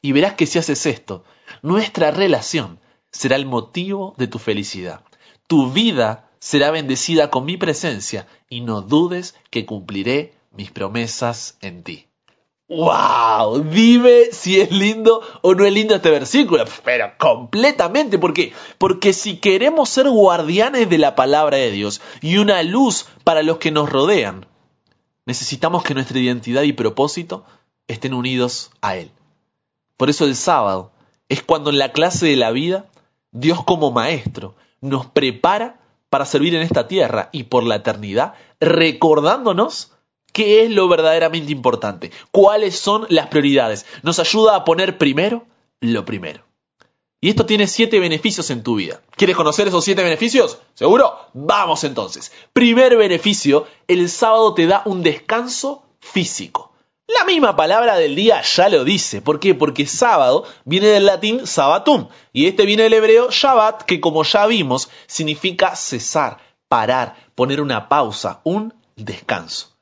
Y 0.00 0.12
verás 0.12 0.34
que 0.34 0.46
si 0.46 0.58
haces 0.58 0.86
esto, 0.86 1.24
nuestra 1.60 2.12
relación 2.12 2.78
será 3.10 3.36
el 3.36 3.46
motivo 3.46 4.14
de 4.16 4.28
tu 4.28 4.38
felicidad. 4.38 5.02
Tu 5.48 5.72
vida 5.72 6.30
será 6.38 6.70
bendecida 6.70 7.30
con 7.30 7.44
mi 7.44 7.56
presencia 7.56 8.28
y 8.48 8.60
no 8.60 8.80
dudes 8.80 9.34
que 9.50 9.66
cumpliré 9.66 10.34
mis 10.52 10.70
promesas 10.70 11.58
en 11.60 11.82
ti. 11.82 12.06
¡Wow! 12.68 13.62
Dime 13.62 14.26
si 14.32 14.60
es 14.60 14.70
lindo 14.70 15.22
o 15.42 15.54
no 15.54 15.64
es 15.64 15.72
lindo 15.72 15.96
este 15.96 16.10
versículo, 16.10 16.64
pero 16.84 17.12
completamente. 17.18 18.18
¿Por 18.18 18.34
qué? 18.34 18.52
Porque 18.78 19.12
si 19.12 19.38
queremos 19.38 19.88
ser 19.88 20.08
guardianes 20.08 20.88
de 20.88 20.98
la 20.98 21.16
palabra 21.16 21.56
de 21.56 21.72
Dios 21.72 22.00
y 22.20 22.38
una 22.38 22.62
luz 22.62 23.06
para 23.24 23.42
los 23.42 23.58
que 23.58 23.70
nos 23.70 23.90
rodean, 23.90 24.46
necesitamos 25.26 25.82
que 25.82 25.94
nuestra 25.94 26.18
identidad 26.18 26.62
y 26.62 26.72
propósito 26.72 27.44
estén 27.86 28.14
unidos 28.14 28.70
a 28.80 28.96
Él. 28.96 29.10
Por 29.96 30.08
eso 30.08 30.24
el 30.24 30.36
sábado 30.36 30.92
es 31.28 31.42
cuando 31.42 31.70
en 31.70 31.78
la 31.78 31.92
clase 31.92 32.26
de 32.26 32.36
la 32.36 32.50
vida 32.50 32.86
Dios 33.32 33.62
como 33.64 33.90
maestro 33.90 34.54
nos 34.80 35.06
prepara 35.06 35.80
para 36.08 36.24
servir 36.24 36.54
en 36.54 36.62
esta 36.62 36.88
tierra 36.88 37.28
y 37.32 37.44
por 37.44 37.64
la 37.64 37.76
eternidad, 37.76 38.34
recordándonos 38.60 39.92
¿Qué 40.36 40.64
es 40.64 40.70
lo 40.70 40.86
verdaderamente 40.86 41.50
importante? 41.50 42.10
¿Cuáles 42.30 42.78
son 42.78 43.06
las 43.08 43.28
prioridades? 43.28 43.86
Nos 44.02 44.18
ayuda 44.18 44.54
a 44.54 44.64
poner 44.66 44.98
primero 44.98 45.46
lo 45.80 46.04
primero. 46.04 46.45
Y 47.20 47.30
esto 47.30 47.46
tiene 47.46 47.66
siete 47.66 47.98
beneficios 47.98 48.50
en 48.50 48.62
tu 48.62 48.76
vida. 48.76 49.00
¿Quieres 49.16 49.36
conocer 49.36 49.68
esos 49.68 49.84
siete 49.84 50.02
beneficios? 50.02 50.58
¿Seguro? 50.74 51.18
Vamos 51.32 51.82
entonces. 51.84 52.30
Primer 52.52 52.96
beneficio, 52.96 53.66
el 53.88 54.08
sábado 54.10 54.52
te 54.54 54.66
da 54.66 54.82
un 54.84 55.02
descanso 55.02 55.82
físico. 56.00 56.72
La 57.08 57.24
misma 57.24 57.54
palabra 57.54 57.96
del 57.96 58.16
día 58.16 58.42
ya 58.42 58.68
lo 58.68 58.84
dice. 58.84 59.22
¿Por 59.22 59.40
qué? 59.40 59.54
Porque 59.54 59.86
sábado 59.86 60.44
viene 60.64 60.88
del 60.88 61.06
latín 61.06 61.46
sabatum 61.46 62.08
y 62.32 62.46
este 62.46 62.66
viene 62.66 62.82
del 62.82 62.94
hebreo 62.94 63.30
shabbat, 63.30 63.82
que 63.82 64.00
como 64.00 64.24
ya 64.24 64.46
vimos 64.46 64.90
significa 65.06 65.76
cesar, 65.76 66.38
parar, 66.68 67.16
poner 67.34 67.60
una 67.60 67.88
pausa, 67.88 68.40
un 68.42 68.74
descanso. 68.96 69.76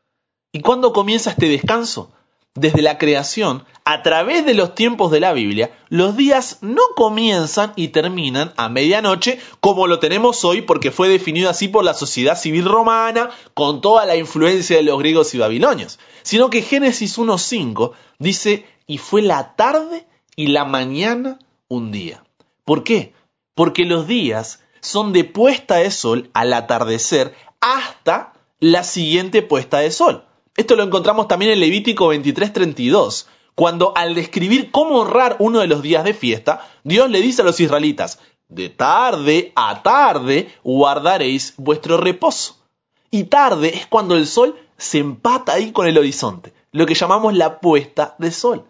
¿Y 0.52 0.60
cuándo 0.60 0.92
comienza 0.92 1.30
este 1.30 1.48
descanso? 1.48 2.12
Desde 2.56 2.82
la 2.82 2.98
creación, 2.98 3.64
a 3.84 4.02
través 4.02 4.46
de 4.46 4.54
los 4.54 4.76
tiempos 4.76 5.10
de 5.10 5.18
la 5.18 5.32
Biblia, 5.32 5.76
los 5.88 6.16
días 6.16 6.58
no 6.60 6.82
comienzan 6.94 7.72
y 7.74 7.88
terminan 7.88 8.52
a 8.56 8.68
medianoche 8.68 9.40
como 9.58 9.88
lo 9.88 9.98
tenemos 9.98 10.44
hoy 10.44 10.62
porque 10.62 10.92
fue 10.92 11.08
definido 11.08 11.50
así 11.50 11.66
por 11.66 11.82
la 11.82 11.94
sociedad 11.94 12.38
civil 12.38 12.66
romana 12.66 13.30
con 13.54 13.80
toda 13.80 14.06
la 14.06 14.14
influencia 14.14 14.76
de 14.76 14.84
los 14.84 15.00
griegos 15.00 15.34
y 15.34 15.38
babilonios, 15.38 15.98
sino 16.22 16.48
que 16.48 16.62
Génesis 16.62 17.18
1.5 17.18 17.90
dice, 18.20 18.64
y 18.86 18.98
fue 18.98 19.22
la 19.22 19.56
tarde 19.56 20.06
y 20.36 20.46
la 20.46 20.64
mañana 20.64 21.40
un 21.66 21.90
día. 21.90 22.22
¿Por 22.64 22.84
qué? 22.84 23.14
Porque 23.56 23.84
los 23.84 24.06
días 24.06 24.60
son 24.80 25.12
de 25.12 25.24
puesta 25.24 25.78
de 25.78 25.90
sol 25.90 26.30
al 26.34 26.52
atardecer 26.52 27.34
hasta 27.60 28.32
la 28.60 28.84
siguiente 28.84 29.42
puesta 29.42 29.78
de 29.78 29.90
sol. 29.90 30.24
Esto 30.56 30.76
lo 30.76 30.84
encontramos 30.84 31.26
también 31.26 31.50
en 31.50 31.60
Levítico 31.60 32.14
23:32, 32.14 33.26
cuando 33.56 33.92
al 33.96 34.14
describir 34.14 34.70
cómo 34.70 35.00
honrar 35.00 35.36
uno 35.40 35.58
de 35.58 35.66
los 35.66 35.82
días 35.82 36.04
de 36.04 36.14
fiesta, 36.14 36.68
Dios 36.84 37.10
le 37.10 37.20
dice 37.20 37.42
a 37.42 37.44
los 37.44 37.58
israelitas, 37.58 38.20
de 38.48 38.68
tarde 38.68 39.52
a 39.56 39.82
tarde 39.82 40.48
guardaréis 40.62 41.54
vuestro 41.56 41.96
reposo. 41.96 42.56
Y 43.10 43.24
tarde 43.24 43.76
es 43.76 43.86
cuando 43.86 44.14
el 44.14 44.28
sol 44.28 44.56
se 44.76 44.98
empata 44.98 45.54
ahí 45.54 45.72
con 45.72 45.88
el 45.88 45.98
horizonte, 45.98 46.52
lo 46.70 46.86
que 46.86 46.94
llamamos 46.94 47.34
la 47.34 47.58
puesta 47.58 48.14
de 48.18 48.30
sol. 48.30 48.64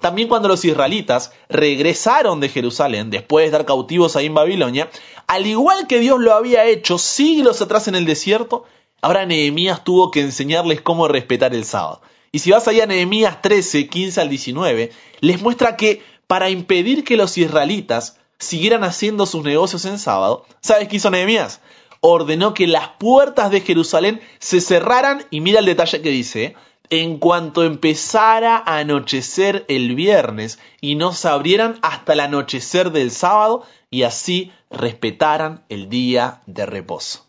También 0.00 0.28
cuando 0.28 0.48
los 0.48 0.64
israelitas 0.64 1.32
regresaron 1.48 2.40
de 2.40 2.48
Jerusalén 2.48 3.10
después 3.10 3.42
de 3.42 3.46
estar 3.46 3.64
cautivos 3.64 4.16
ahí 4.16 4.26
en 4.26 4.34
Babilonia, 4.34 4.90
al 5.28 5.46
igual 5.46 5.86
que 5.86 6.00
Dios 6.00 6.20
lo 6.20 6.34
había 6.34 6.64
hecho 6.64 6.98
siglos 6.98 7.62
atrás 7.62 7.86
en 7.86 7.94
el 7.94 8.06
desierto, 8.06 8.64
Ahora 9.00 9.26
Nehemías 9.26 9.84
tuvo 9.84 10.10
que 10.10 10.20
enseñarles 10.20 10.80
cómo 10.80 11.06
respetar 11.06 11.54
el 11.54 11.64
sábado. 11.64 12.02
Y 12.32 12.40
si 12.40 12.50
vas 12.50 12.66
allá 12.66 12.82
a 12.82 12.86
Nehemías 12.86 13.40
13, 13.42 13.88
15 13.88 14.20
al 14.20 14.28
19, 14.28 14.90
les 15.20 15.40
muestra 15.40 15.76
que 15.76 16.02
para 16.26 16.50
impedir 16.50 17.04
que 17.04 17.16
los 17.16 17.38
israelitas 17.38 18.18
siguieran 18.38 18.82
haciendo 18.82 19.26
sus 19.26 19.44
negocios 19.44 19.84
en 19.84 20.00
sábado, 20.00 20.44
¿sabes 20.60 20.88
qué 20.88 20.96
hizo 20.96 21.10
Nehemías? 21.10 21.60
Ordenó 22.00 22.54
que 22.54 22.66
las 22.66 22.88
puertas 22.98 23.52
de 23.52 23.60
Jerusalén 23.60 24.20
se 24.40 24.60
cerraran 24.60 25.24
y 25.30 25.40
mira 25.42 25.60
el 25.60 25.66
detalle 25.66 26.02
que 26.02 26.10
dice, 26.10 26.56
en 26.90 27.18
cuanto 27.18 27.62
empezara 27.62 28.56
a 28.56 28.78
anochecer 28.78 29.64
el 29.68 29.94
viernes 29.94 30.58
y 30.80 30.96
no 30.96 31.12
se 31.12 31.28
abrieran 31.28 31.78
hasta 31.82 32.14
el 32.14 32.20
anochecer 32.20 32.90
del 32.90 33.12
sábado 33.12 33.62
y 33.90 34.02
así 34.02 34.50
respetaran 34.70 35.64
el 35.68 35.88
día 35.88 36.42
de 36.46 36.66
reposo 36.66 37.27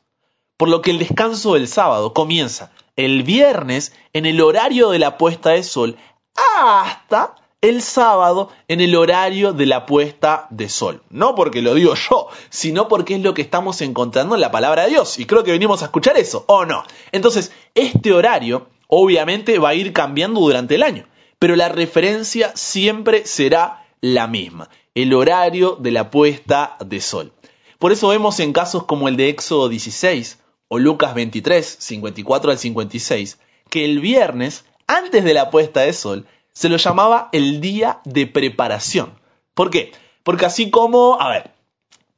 por 0.59 0.67
lo 0.67 0.81
que 0.81 0.91
el 0.91 0.99
descanso 0.99 1.53
del 1.53 1.69
sábado 1.69 2.13
comienza 2.13 2.73
el 2.97 3.23
viernes 3.23 3.93
en 4.11 4.25
el 4.25 4.41
horario 4.41 4.89
de 4.89 4.99
la 4.99 5.17
puesta 5.17 5.51
de 5.51 5.63
sol 5.63 5.95
hasta 6.35 7.35
el 7.61 7.81
sábado 7.81 8.49
en 8.67 8.81
el 8.81 8.93
horario 8.97 9.53
de 9.53 9.65
la 9.65 9.85
puesta 9.85 10.47
de 10.49 10.67
sol. 10.67 11.01
No 11.09 11.33
porque 11.33 11.61
lo 11.61 11.75
digo 11.75 11.93
yo, 11.95 12.27
sino 12.49 12.89
porque 12.89 13.15
es 13.15 13.21
lo 13.21 13.33
que 13.33 13.41
estamos 13.41 13.79
encontrando 13.79 14.35
en 14.35 14.41
la 14.41 14.51
palabra 14.51 14.83
de 14.83 14.89
Dios. 14.89 15.17
Y 15.17 15.25
creo 15.25 15.45
que 15.45 15.53
venimos 15.53 15.81
a 15.81 15.85
escuchar 15.85 16.17
eso, 16.17 16.43
¿o 16.47 16.65
no? 16.65 16.83
Entonces, 17.13 17.53
este 17.73 18.11
horario 18.11 18.67
obviamente 18.87 19.59
va 19.59 19.69
a 19.69 19.75
ir 19.75 19.93
cambiando 19.93 20.41
durante 20.41 20.75
el 20.75 20.83
año, 20.83 21.07
pero 21.39 21.55
la 21.55 21.69
referencia 21.69 22.51
siempre 22.55 23.25
será 23.25 23.85
la 24.01 24.27
misma, 24.27 24.67
el 24.93 25.13
horario 25.13 25.77
de 25.79 25.91
la 25.91 26.11
puesta 26.11 26.75
de 26.85 26.99
sol. 26.99 27.31
Por 27.77 27.93
eso 27.93 28.09
vemos 28.09 28.41
en 28.41 28.51
casos 28.51 28.83
como 28.83 29.07
el 29.07 29.15
de 29.15 29.29
Éxodo 29.29 29.69
16, 29.69 30.37
o 30.69 30.79
Lucas 30.79 31.13
23, 31.13 31.77
54 31.79 32.51
al 32.51 32.57
56, 32.57 33.39
que 33.69 33.83
el 33.83 33.99
viernes, 33.99 34.63
antes 34.87 35.25
de 35.25 35.33
la 35.33 35.49
puesta 35.49 35.81
de 35.81 35.91
sol, 35.91 36.25
se 36.53 36.69
lo 36.69 36.77
llamaba 36.77 37.29
el 37.33 37.59
día 37.59 37.99
de 38.05 38.27
preparación. 38.27 39.19
¿Por 39.53 39.69
qué? 39.69 39.91
Porque 40.23 40.45
así 40.45 40.69
como, 40.69 41.19
a 41.19 41.29
ver, 41.29 41.51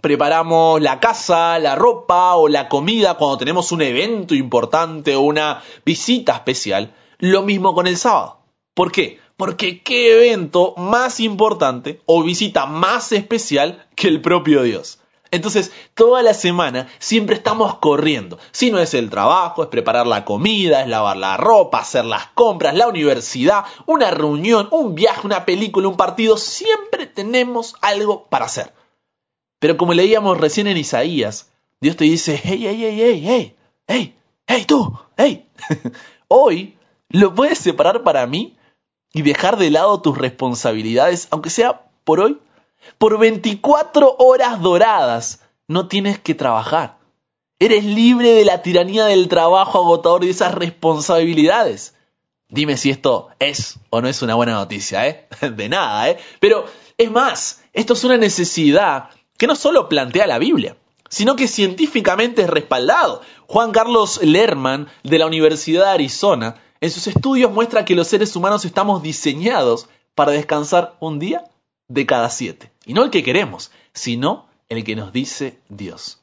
preparamos 0.02 0.82
la 0.82 1.00
casa, 1.00 1.60
la 1.60 1.76
ropa 1.76 2.36
o 2.36 2.50
la 2.50 2.68
comida 2.68 3.16
cuando 3.16 3.38
tenemos 3.38 3.72
un 3.72 3.82
evento 3.82 4.36
importante 4.36 5.16
o 5.16 5.22
una 5.22 5.64
visita 5.86 6.34
especial, 6.34 6.94
lo 7.20 7.44
mismo 7.44 7.74
con 7.74 7.88
el 7.88 7.98
sábado. 7.98 8.42
¿Por 8.74 8.92
qué? 8.92 9.20
Porque 9.38 9.82
qué 9.82 10.14
evento 10.14 10.74
más 10.78 11.20
importante 11.20 12.02
o 12.06 12.24
visita 12.24 12.66
más 12.66 13.12
especial 13.12 13.88
que 13.96 14.08
el 14.08 14.22
propio 14.22 14.64
Dios. 14.64 15.01
Entonces, 15.32 15.72
toda 15.94 16.22
la 16.22 16.34
semana 16.34 16.90
siempre 17.00 17.36
estamos 17.36 17.76
corriendo. 17.76 18.38
Si 18.52 18.70
no 18.70 18.80
es 18.80 18.94
el 18.94 19.10
trabajo, 19.10 19.64
es 19.64 19.70
preparar 19.70 20.06
la 20.06 20.26
comida, 20.26 20.82
es 20.82 20.90
lavar 20.90 21.16
la 21.16 21.38
ropa, 21.38 21.80
hacer 21.80 22.04
las 22.04 22.28
compras, 22.28 22.76
la 22.76 22.90
universidad, 22.90 23.64
una 23.86 24.12
reunión, 24.12 24.68
un 24.72 24.94
viaje, 24.94 25.26
una 25.26 25.46
película, 25.46 25.88
un 25.88 25.96
partido, 25.96 26.36
siempre 26.36 27.08
tenemos 27.08 27.76
algo 27.82 28.26
para 28.28 28.46
hacer. 28.46 28.74
Pero 29.60 29.78
como 29.78 29.94
leíamos 29.94 30.38
recién 30.38 30.68
en 30.68 30.78
Isaías, 30.78 31.50
Dios 31.80 31.96
te 31.96 32.04
dice, 32.04 32.40
hey, 32.44 32.60
hey, 32.62 32.78
hey, 32.78 32.98
hey, 33.00 33.24
hey, 33.26 33.56
hey, 33.88 34.16
hey, 34.48 34.66
tú, 34.66 35.00
hey. 35.18 35.48
Hoy 36.28 36.78
lo 37.08 37.34
puedes 37.34 37.58
separar 37.58 38.04
para 38.04 38.28
mí 38.28 38.58
y 39.14 39.22
dejar 39.22 39.58
de 39.58 39.70
lado 39.70 40.02
tus 40.02 40.18
responsabilidades, 40.18 41.30
aunque 41.32 41.50
sea 41.50 41.86
por 42.04 42.20
hoy 42.20 42.40
por 42.98 43.18
24 43.18 44.16
horas 44.20 44.62
doradas 44.62 45.42
no 45.68 45.88
tienes 45.88 46.20
que 46.20 46.36
trabajar. 46.36 46.98
Eres 47.60 47.86
libre 47.86 48.32
de 48.32 48.46
la 48.46 48.62
tiranía 48.62 49.06
del 49.06 49.28
trabajo 49.28 49.80
agotador 49.80 50.24
y 50.24 50.28
de 50.28 50.34
esas 50.34 50.54
responsabilidades. 50.54 51.96
Dime 52.50 52.76
si 52.76 52.90
esto 52.90 53.30
es 53.40 53.80
o 53.90 54.02
no 54.02 54.08
es 54.08 54.22
una 54.22 54.36
buena 54.36 54.54
noticia, 54.54 55.08
¿eh? 55.08 55.28
De 55.56 55.70
nada, 55.70 56.10
¿eh? 56.10 56.18
Pero 56.40 56.66
es 56.98 57.10
más, 57.10 57.64
esto 57.72 57.94
es 57.94 58.04
una 58.04 58.18
necesidad 58.18 59.10
que 59.38 59.48
no 59.48 59.56
solo 59.56 59.88
plantea 59.88 60.28
la 60.28 60.38
Biblia, 60.38 60.76
sino 61.10 61.36
que 61.36 61.48
científicamente 61.48 62.42
es 62.42 62.50
respaldado. 62.50 63.22
Juan 63.48 63.72
Carlos 63.72 64.22
Lerman, 64.24 64.88
de 65.04 65.20
la 65.20 65.28
Universidad 65.28 65.86
de 65.86 65.92
Arizona, 65.92 66.56
en 66.80 66.90
sus 66.90 67.08
estudios 67.08 67.52
muestra 67.52 67.86
que 67.86 67.96
los 67.96 68.08
seres 68.08 68.36
humanos 68.36 68.66
estamos 68.66 69.04
diseñados 69.04 69.88
para 70.16 70.32
descansar 70.32 70.96
un 71.00 71.20
día 71.20 71.44
de 71.88 72.06
cada 72.06 72.30
siete. 72.30 72.71
Y 72.86 72.94
no 72.94 73.04
el 73.04 73.10
que 73.10 73.24
queremos, 73.24 73.72
sino 73.94 74.48
el 74.70 74.84
que 74.84 74.96
nos 74.96 75.14
dice 75.14 75.60
Dios. 75.70 76.22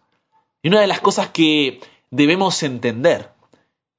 Y 0.63 0.69
una 0.69 0.81
de 0.81 0.87
las 0.87 1.01
cosas 1.01 1.29
que 1.29 1.81
debemos 2.11 2.63
entender 2.63 3.31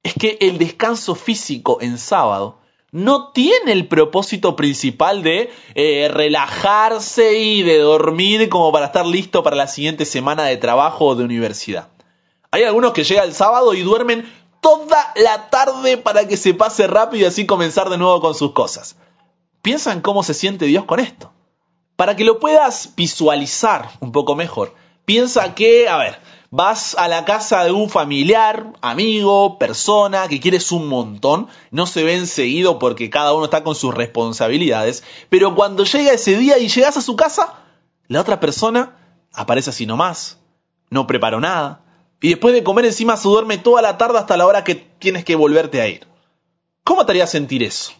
es 0.02 0.14
que 0.14 0.38
el 0.40 0.58
descanso 0.58 1.14
físico 1.14 1.78
en 1.80 1.98
sábado 1.98 2.58
no 2.92 3.30
tiene 3.30 3.72
el 3.72 3.86
propósito 3.86 4.56
principal 4.56 5.22
de 5.22 5.50
eh, 5.74 6.10
relajarse 6.12 7.38
y 7.38 7.62
de 7.62 7.78
dormir 7.78 8.48
como 8.48 8.72
para 8.72 8.86
estar 8.86 9.06
listo 9.06 9.42
para 9.42 9.56
la 9.56 9.68
siguiente 9.68 10.04
semana 10.04 10.44
de 10.44 10.56
trabajo 10.56 11.06
o 11.06 11.14
de 11.14 11.24
universidad. 11.24 11.88
Hay 12.50 12.64
algunos 12.64 12.92
que 12.92 13.04
llegan 13.04 13.28
el 13.28 13.34
sábado 13.34 13.74
y 13.74 13.82
duermen 13.82 14.30
toda 14.60 15.12
la 15.14 15.50
tarde 15.50 15.96
para 15.96 16.26
que 16.26 16.36
se 16.36 16.52
pase 16.52 16.86
rápido 16.86 17.24
y 17.24 17.26
así 17.26 17.46
comenzar 17.46 17.88
de 17.90 17.98
nuevo 17.98 18.20
con 18.20 18.34
sus 18.34 18.52
cosas. 18.52 18.96
Piensa 19.62 19.92
en 19.92 20.00
cómo 20.00 20.22
se 20.22 20.34
siente 20.34 20.66
Dios 20.66 20.84
con 20.84 20.98
esto. 20.98 21.32
Para 22.00 22.16
que 22.16 22.24
lo 22.24 22.40
puedas 22.40 22.94
visualizar 22.96 23.90
un 24.00 24.10
poco 24.10 24.34
mejor, 24.34 24.74
piensa 25.04 25.54
que, 25.54 25.86
a 25.86 25.98
ver, 25.98 26.18
vas 26.50 26.96
a 26.96 27.08
la 27.08 27.26
casa 27.26 27.62
de 27.62 27.72
un 27.72 27.90
familiar, 27.90 28.72
amigo, 28.80 29.58
persona 29.58 30.26
que 30.26 30.40
quieres 30.40 30.72
un 30.72 30.88
montón, 30.88 31.48
no 31.70 31.84
se 31.84 32.02
ven 32.02 32.26
seguido 32.26 32.78
porque 32.78 33.10
cada 33.10 33.34
uno 33.34 33.44
está 33.44 33.62
con 33.62 33.74
sus 33.74 33.94
responsabilidades, 33.94 35.04
pero 35.28 35.54
cuando 35.54 35.84
llega 35.84 36.14
ese 36.14 36.38
día 36.38 36.56
y 36.56 36.68
llegas 36.68 36.96
a 36.96 37.02
su 37.02 37.16
casa, 37.16 37.64
la 38.08 38.22
otra 38.22 38.40
persona 38.40 38.96
aparece 39.34 39.68
así 39.68 39.84
nomás, 39.84 40.38
no 40.88 41.06
preparó 41.06 41.38
nada, 41.38 41.84
y 42.22 42.30
después 42.30 42.54
de 42.54 42.64
comer 42.64 42.86
encima 42.86 43.18
se 43.18 43.28
duerme 43.28 43.58
toda 43.58 43.82
la 43.82 43.98
tarde 43.98 44.20
hasta 44.20 44.38
la 44.38 44.46
hora 44.46 44.64
que 44.64 44.74
tienes 44.74 45.22
que 45.22 45.36
volverte 45.36 45.82
a 45.82 45.88
ir. 45.88 46.06
¿Cómo 46.82 47.04
te 47.04 47.12
haría 47.12 47.26
sentir 47.26 47.62
eso? 47.62 47.92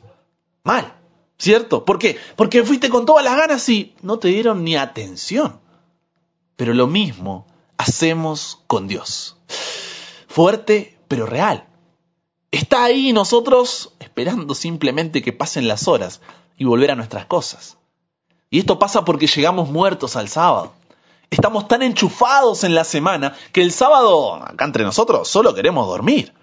Mal. 0.64 0.99
¿Cierto? 1.40 1.86
¿Por 1.86 1.98
qué? 1.98 2.18
Porque 2.36 2.62
fuiste 2.64 2.90
con 2.90 3.06
todas 3.06 3.24
las 3.24 3.34
ganas 3.34 3.66
y 3.70 3.94
no 4.02 4.18
te 4.18 4.28
dieron 4.28 4.62
ni 4.62 4.76
atención. 4.76 5.58
Pero 6.56 6.74
lo 6.74 6.86
mismo 6.86 7.46
hacemos 7.78 8.62
con 8.66 8.86
Dios. 8.86 9.38
Fuerte, 10.28 10.98
pero 11.08 11.24
real. 11.24 11.66
Está 12.50 12.84
ahí 12.84 13.14
nosotros 13.14 13.94
esperando 14.00 14.54
simplemente 14.54 15.22
que 15.22 15.32
pasen 15.32 15.66
las 15.66 15.88
horas 15.88 16.20
y 16.58 16.66
volver 16.66 16.90
a 16.90 16.94
nuestras 16.94 17.24
cosas. 17.24 17.78
Y 18.50 18.58
esto 18.58 18.78
pasa 18.78 19.06
porque 19.06 19.26
llegamos 19.26 19.70
muertos 19.70 20.16
al 20.16 20.28
sábado. 20.28 20.74
Estamos 21.30 21.68
tan 21.68 21.80
enchufados 21.80 22.64
en 22.64 22.74
la 22.74 22.84
semana 22.84 23.34
que 23.52 23.62
el 23.62 23.72
sábado, 23.72 24.34
acá 24.34 24.66
entre 24.66 24.84
nosotros, 24.84 25.26
solo 25.26 25.54
queremos 25.54 25.86
dormir. 25.86 26.34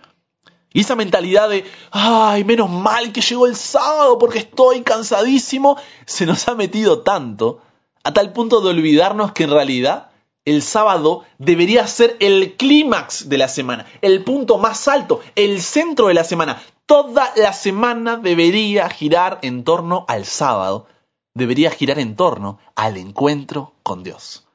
Y 0.73 0.81
esa 0.81 0.95
mentalidad 0.95 1.49
de, 1.49 1.65
ay, 1.91 2.43
menos 2.43 2.69
mal 2.69 3.11
que 3.11 3.21
llegó 3.21 3.47
el 3.47 3.55
sábado 3.55 4.17
porque 4.17 4.39
estoy 4.39 4.81
cansadísimo, 4.81 5.77
se 6.05 6.25
nos 6.25 6.47
ha 6.47 6.55
metido 6.55 7.01
tanto, 7.01 7.61
a 8.03 8.13
tal 8.13 8.33
punto 8.33 8.61
de 8.61 8.69
olvidarnos 8.69 9.31
que 9.31 9.43
en 9.43 9.51
realidad 9.51 10.11
el 10.45 10.61
sábado 10.61 11.25
debería 11.39 11.85
ser 11.87 12.15
el 12.21 12.55
clímax 12.55 13.27
de 13.27 13.37
la 13.37 13.49
semana, 13.49 13.85
el 14.01 14.23
punto 14.23 14.57
más 14.57 14.87
alto, 14.87 15.19
el 15.35 15.61
centro 15.61 16.07
de 16.07 16.13
la 16.13 16.23
semana. 16.23 16.63
Toda 16.85 17.33
la 17.35 17.51
semana 17.51 18.15
debería 18.15 18.89
girar 18.89 19.39
en 19.41 19.65
torno 19.65 20.05
al 20.07 20.23
sábado, 20.23 20.87
debería 21.33 21.69
girar 21.69 21.99
en 21.99 22.15
torno 22.15 22.59
al 22.75 22.95
encuentro 22.95 23.73
con 23.83 24.03
Dios. 24.03 24.47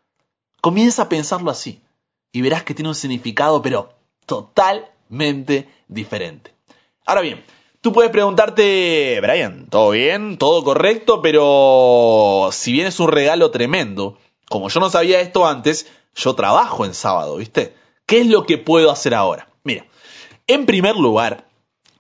Comienza 0.63 1.03
a 1.03 1.09
pensarlo 1.11 1.51
así 1.51 1.83
y 2.33 2.41
verás 2.41 2.63
que 2.63 2.73
tiene 2.73 2.89
un 2.89 2.95
significado, 2.95 3.61
pero 3.61 3.93
total 4.25 4.91
diferente. 5.93 6.55
Ahora 7.05 7.21
bien, 7.21 7.45
tú 7.81 7.93
puedes 7.93 8.11
preguntarte, 8.11 9.21
Brian, 9.21 9.69
¿todo 9.69 9.91
bien? 9.91 10.39
¿Todo 10.39 10.63
correcto? 10.65 11.23
Pero 11.23 12.51
si 12.53 12.73
bien 12.73 12.87
es 12.87 13.01
un 13.01 13.09
regalo 13.09 13.51
tremendo, 13.51 14.19
como 14.49 14.69
yo 14.69 14.81
no 14.81 14.91
sabía 14.91 15.21
esto 15.21 15.47
antes, 15.47 15.87
yo 16.15 16.35
trabajo 16.35 16.85
en 16.85 16.95
sábado, 16.95 17.37
¿viste? 17.37 17.75
¿Qué 18.07 18.21
es 18.21 18.27
lo 18.27 18.45
que 18.45 18.59
puedo 18.59 18.91
hacer 18.91 19.15
ahora? 19.15 19.49
Mira, 19.65 19.87
en 20.47 20.67
primer 20.67 20.97
lugar, 20.97 21.49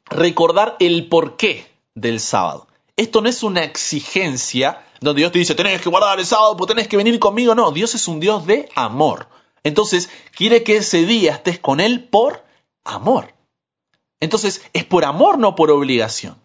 recordar 0.07 0.77
el 0.81 1.09
porqué 1.09 1.67
del 1.95 2.21
sábado. 2.21 2.67
Esto 2.97 3.21
no 3.21 3.29
es 3.29 3.43
una 3.43 3.65
exigencia 3.65 4.85
donde 5.01 5.21
Dios 5.21 5.33
te 5.33 5.39
dice, 5.39 5.55
tenés 5.55 5.81
que 5.81 5.89
guardar 5.89 6.19
el 6.19 6.27
sábado, 6.27 6.57
pues 6.57 6.69
tenés 6.69 6.89
que 6.89 6.97
venir 6.97 7.19
conmigo. 7.19 7.55
No, 7.55 7.73
Dios 7.73 7.95
es 7.95 8.07
un 8.09 8.21
Dios 8.21 8.47
de 8.47 8.69
amor. 8.75 9.29
Entonces, 9.65 10.11
quiere 10.37 10.63
que 10.63 10.77
ese 10.77 11.05
día 11.05 11.33
estés 11.33 11.59
con 11.59 11.81
Él 11.81 12.05
por 12.05 12.45
amor. 12.85 13.35
Entonces, 14.23 14.63
es 14.73 14.85
por 14.85 15.05
amor, 15.05 15.37
no 15.37 15.57
por 15.57 15.73
obligación. 15.73 16.37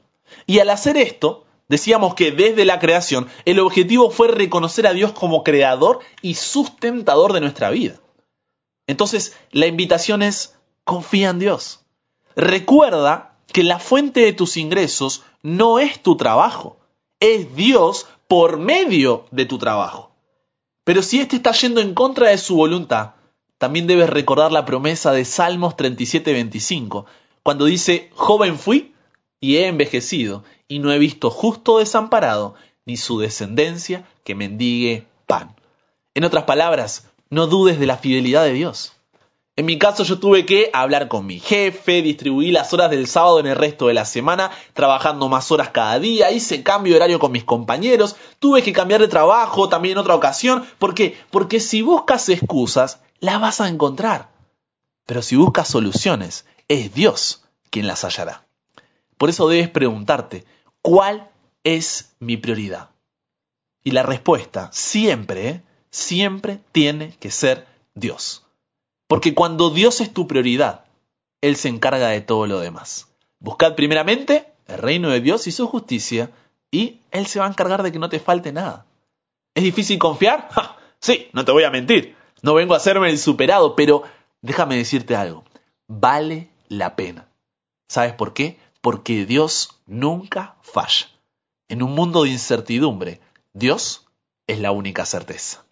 Y 0.47 0.57
al 0.57 0.71
hacer 0.71 0.97
esto, 0.97 1.45
decíamos 1.67 2.15
que 2.15 2.31
desde 2.31 2.65
la 2.65 2.79
creación, 2.79 3.27
el 3.45 3.59
objetivo 3.59 4.09
fue 4.09 4.29
reconocer 4.29 4.87
a 4.87 4.93
Dios 4.93 5.11
como 5.11 5.43
creador 5.43 5.99
y 6.23 6.33
sustentador 6.33 7.33
de 7.33 7.41
nuestra 7.41 7.69
vida. 7.69 7.99
Entonces, 8.87 9.37
la 9.51 9.67
invitación 9.67 10.23
es, 10.23 10.55
confía 10.85 11.29
en 11.29 11.37
Dios. 11.37 11.81
Recuerda 12.35 13.37
que 13.53 13.63
la 13.63 13.77
fuente 13.77 14.21
de 14.21 14.33
tus 14.33 14.57
ingresos 14.57 15.21
no 15.43 15.77
es 15.77 16.01
tu 16.01 16.17
trabajo, 16.17 16.79
es 17.19 17.55
Dios 17.55 18.07
por 18.27 18.57
medio 18.57 19.25
de 19.29 19.45
tu 19.45 19.59
trabajo. 19.59 20.15
Pero 20.83 21.03
si 21.03 21.19
éste 21.19 21.35
está 21.35 21.51
yendo 21.51 21.79
en 21.79 21.93
contra 21.93 22.29
de 22.29 22.39
su 22.39 22.55
voluntad, 22.55 23.11
también 23.59 23.85
debes 23.85 24.09
recordar 24.09 24.51
la 24.51 24.65
promesa 24.65 25.11
de 25.11 25.25
Salmos 25.25 25.75
37:25, 25.75 27.05
cuando 27.47 27.63
dice, 27.63 28.09
joven 28.13 28.59
fui 28.59 28.93
y 29.39 29.55
he 29.55 29.67
envejecido, 29.67 30.43
y 30.67 30.79
no 30.79 30.91
he 30.91 30.99
visto 30.99 31.29
justo 31.29 31.77
desamparado, 31.77 32.55
ni 32.85 32.97
su 32.97 33.19
descendencia 33.19 34.05
que 34.25 34.35
mendigue 34.35 35.07
pan. 35.27 35.55
En 36.13 36.25
otras 36.25 36.43
palabras, 36.43 37.07
no 37.29 37.47
dudes 37.47 37.79
de 37.79 37.85
la 37.85 37.95
fidelidad 37.95 38.43
de 38.43 38.51
Dios. 38.51 38.91
En 39.55 39.65
mi 39.65 39.79
caso 39.79 40.03
yo 40.03 40.19
tuve 40.19 40.45
que 40.45 40.69
hablar 40.73 41.07
con 41.07 41.25
mi 41.25 41.39
jefe, 41.39 42.01
distribuir 42.01 42.53
las 42.53 42.73
horas 42.73 42.91
del 42.91 43.07
sábado 43.07 43.39
en 43.39 43.47
el 43.47 43.55
resto 43.55 43.87
de 43.87 43.93
la 43.93 44.03
semana, 44.03 44.51
trabajando 44.73 45.29
más 45.29 45.49
horas 45.49 45.69
cada 45.69 45.99
día, 45.99 46.31
hice 46.31 46.63
cambio 46.63 46.91
de 46.91 46.97
horario 46.97 47.17
con 47.17 47.31
mis 47.31 47.45
compañeros, 47.45 48.17
tuve 48.39 48.61
que 48.61 48.73
cambiar 48.73 48.99
de 48.99 49.07
trabajo 49.07 49.69
también 49.69 49.93
en 49.93 49.99
otra 49.99 50.15
ocasión. 50.15 50.65
¿Por 50.79 50.93
qué? 50.93 51.17
Porque 51.31 51.61
si 51.61 51.81
buscas 51.81 52.27
excusas, 52.27 52.99
la 53.21 53.37
vas 53.37 53.61
a 53.61 53.69
encontrar. 53.69 54.35
Pero 55.05 55.21
si 55.21 55.37
buscas 55.37 55.69
soluciones, 55.69 56.43
es 56.67 56.93
Dios 56.93 57.43
quien 57.69 57.87
las 57.87 58.03
hallará. 58.03 58.45
Por 59.17 59.29
eso 59.29 59.47
debes 59.47 59.69
preguntarte, 59.69 60.45
¿cuál 60.81 61.29
es 61.63 62.15
mi 62.19 62.37
prioridad? 62.37 62.89
Y 63.83 63.91
la 63.91 64.03
respuesta 64.03 64.69
siempre, 64.71 65.63
siempre 65.89 66.59
tiene 66.71 67.15
que 67.19 67.31
ser 67.31 67.67
Dios. 67.95 68.43
Porque 69.07 69.33
cuando 69.33 69.69
Dios 69.69 70.01
es 70.01 70.13
tu 70.13 70.27
prioridad, 70.27 70.85
Él 71.41 71.55
se 71.55 71.69
encarga 71.69 72.09
de 72.09 72.21
todo 72.21 72.45
lo 72.47 72.59
demás. 72.59 73.07
Buscad 73.39 73.75
primeramente 73.75 74.51
el 74.67 74.77
reino 74.79 75.09
de 75.09 75.21
Dios 75.21 75.47
y 75.47 75.51
su 75.51 75.67
justicia, 75.67 76.31
y 76.71 76.99
Él 77.11 77.27
se 77.27 77.39
va 77.39 77.45
a 77.45 77.49
encargar 77.49 77.83
de 77.83 77.91
que 77.91 77.99
no 77.99 78.09
te 78.09 78.19
falte 78.19 78.51
nada. 78.51 78.85
¿Es 79.55 79.63
difícil 79.63 79.97
confiar? 79.97 80.49
Sí, 80.99 81.27
no 81.31 81.45
te 81.45 81.51
voy 81.51 81.63
a 81.63 81.69
mentir. 81.69 82.15
No 82.41 82.55
vengo 82.55 82.73
a 82.73 82.77
hacerme 82.77 83.09
el 83.11 83.19
superado, 83.19 83.75
pero 83.75 84.01
déjame 84.41 84.77
decirte 84.77 85.15
algo. 85.15 85.43
Vale 85.87 86.49
la 86.67 86.95
pena. 86.95 87.29
¿Sabes 87.87 88.13
por 88.13 88.33
qué? 88.33 88.59
Porque 88.81 89.25
Dios 89.25 89.81
nunca 89.85 90.57
falla. 90.61 91.07
En 91.69 91.83
un 91.83 91.93
mundo 91.93 92.23
de 92.23 92.29
incertidumbre, 92.29 93.19
Dios 93.53 94.05
es 94.47 94.59
la 94.59 94.71
única 94.71 95.05
certeza. 95.05 95.65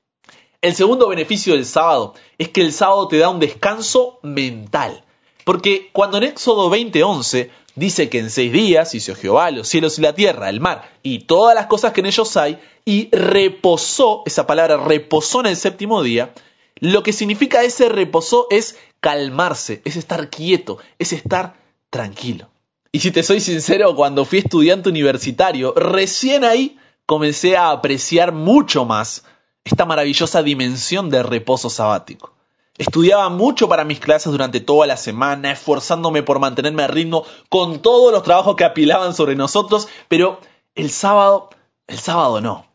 El 0.62 0.76
segundo 0.76 1.08
beneficio 1.08 1.54
del 1.54 1.66
sábado 1.66 2.16
es 2.38 2.50
que 2.50 2.62
el 2.62 2.74
sábado 2.74 3.08
te 3.08 3.18
da 3.18 3.30
un 3.30 3.40
descanso 3.40 4.20
mental. 4.24 5.04
Porque 5.44 5.90
cuando 5.94 6.18
en 6.18 6.24
Éxodo 6.24 6.70
20:11 6.70 7.52
dice 7.76 8.10
que 8.10 8.20
en 8.20 8.32
seis 8.32 8.52
días 8.52 8.96
hizo 8.96 9.16
Jehová 9.16 9.52
los 9.52 9.68
cielos 9.68 10.00
y 10.00 10.02
la 10.02 10.16
tierra, 10.16 10.50
el 10.50 10.60
mar 10.60 10.92
y 11.04 11.20
todas 11.20 11.54
las 11.54 11.68
cosas 11.68 11.94
que 11.94 12.00
en 12.02 12.08
ellos 12.08 12.36
hay, 12.36 12.60
y 12.84 13.10
reposó, 13.16 14.24
esa 14.26 14.48
palabra 14.48 14.78
reposó 14.78 15.42
en 15.42 15.48
el 15.48 15.56
séptimo 15.56 16.02
día, 16.02 16.34
lo 16.80 17.04
que 17.04 17.14
significa 17.14 17.64
ese 17.64 17.88
reposo 17.88 18.48
es 18.50 18.78
calmarse, 19.06 19.84
es 19.86 19.98
estar 19.98 20.32
quieto, 20.32 20.80
es 20.98 21.14
estar 21.14 21.54
tranquilo. 21.92 22.50
Y 22.92 23.02
si 23.02 23.12
te 23.12 23.22
soy 23.22 23.40
sincero, 23.40 23.96
cuando 23.96 24.26
fui 24.26 24.40
estudiante 24.40 24.90
universitario, 24.90 25.76
recién 25.76 26.44
ahí 26.44 26.80
comencé 27.06 27.56
a 27.56 27.70
apreciar 27.70 28.32
mucho 28.32 28.84
más 28.84 29.24
esta 29.64 29.86
maravillosa 29.86 30.42
dimensión 30.42 31.12
del 31.12 31.24
reposo 31.24 31.70
sabático. 31.70 32.34
Estudiaba 32.80 33.30
mucho 33.30 33.70
para 33.70 33.86
mis 33.86 34.00
clases 34.00 34.32
durante 34.32 34.60
toda 34.60 34.88
la 34.88 34.98
semana, 34.98 35.52
esforzándome 35.52 36.24
por 36.24 36.40
mantenerme 36.40 36.82
a 36.82 36.88
ritmo 36.88 37.26
con 37.50 37.84
todos 37.84 38.12
los 38.12 38.24
trabajos 38.24 38.56
que 38.56 38.66
apilaban 38.66 39.14
sobre 39.14 39.36
nosotros, 39.36 39.88
pero 40.08 40.40
el 40.74 40.90
sábado, 40.90 41.52
el 41.86 42.00
sábado 42.00 42.42
no. 42.42 42.66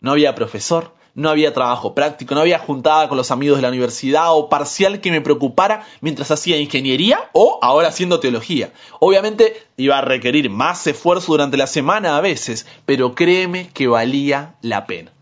No 0.00 0.12
había 0.12 0.34
profesor, 0.34 0.94
no 1.14 1.30
había 1.30 1.54
trabajo 1.54 1.94
práctico, 1.94 2.34
no 2.34 2.40
había 2.40 2.58
juntada 2.58 3.08
con 3.08 3.16
los 3.16 3.30
amigos 3.30 3.58
de 3.58 3.62
la 3.62 3.68
universidad 3.68 4.34
o 4.34 4.48
parcial 4.48 5.00
que 5.00 5.10
me 5.10 5.20
preocupara 5.20 5.86
mientras 6.00 6.30
hacía 6.30 6.58
ingeniería 6.58 7.30
o 7.32 7.58
ahora 7.62 7.88
haciendo 7.88 8.20
teología. 8.20 8.72
Obviamente 9.00 9.62
iba 9.76 9.98
a 9.98 10.02
requerir 10.02 10.50
más 10.50 10.86
esfuerzo 10.86 11.32
durante 11.32 11.56
la 11.56 11.66
semana 11.66 12.16
a 12.16 12.20
veces, 12.20 12.66
pero 12.84 13.14
créeme 13.14 13.68
que 13.68 13.86
valía 13.86 14.56
la 14.60 14.86
pena. 14.86 15.12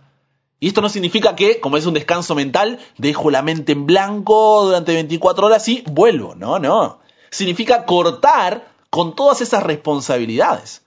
Y 0.61 0.69
esto 0.69 0.81
no 0.81 0.89
significa 0.89 1.35
que, 1.35 1.59
como 1.59 1.77
es 1.77 1.87
un 1.87 1.95
descanso 1.95 2.37
mental, 2.37 2.79
dejo 2.97 3.33
la 3.33 3.43
mente 3.43 3.73
en 3.73 3.85
blanco 3.85 4.65
durante 4.65 4.93
24 4.95 5.47
horas 5.47 5.69
y 5.69 5.83
vuelvo. 5.91 6.37
No, 6.37 6.61
no. 6.61 7.01
Significa 7.31 7.85
cortar 7.85 8.69
con 8.89 9.17
todas 9.17 9.41
esas 9.41 9.65
responsabilidades. 9.65 10.83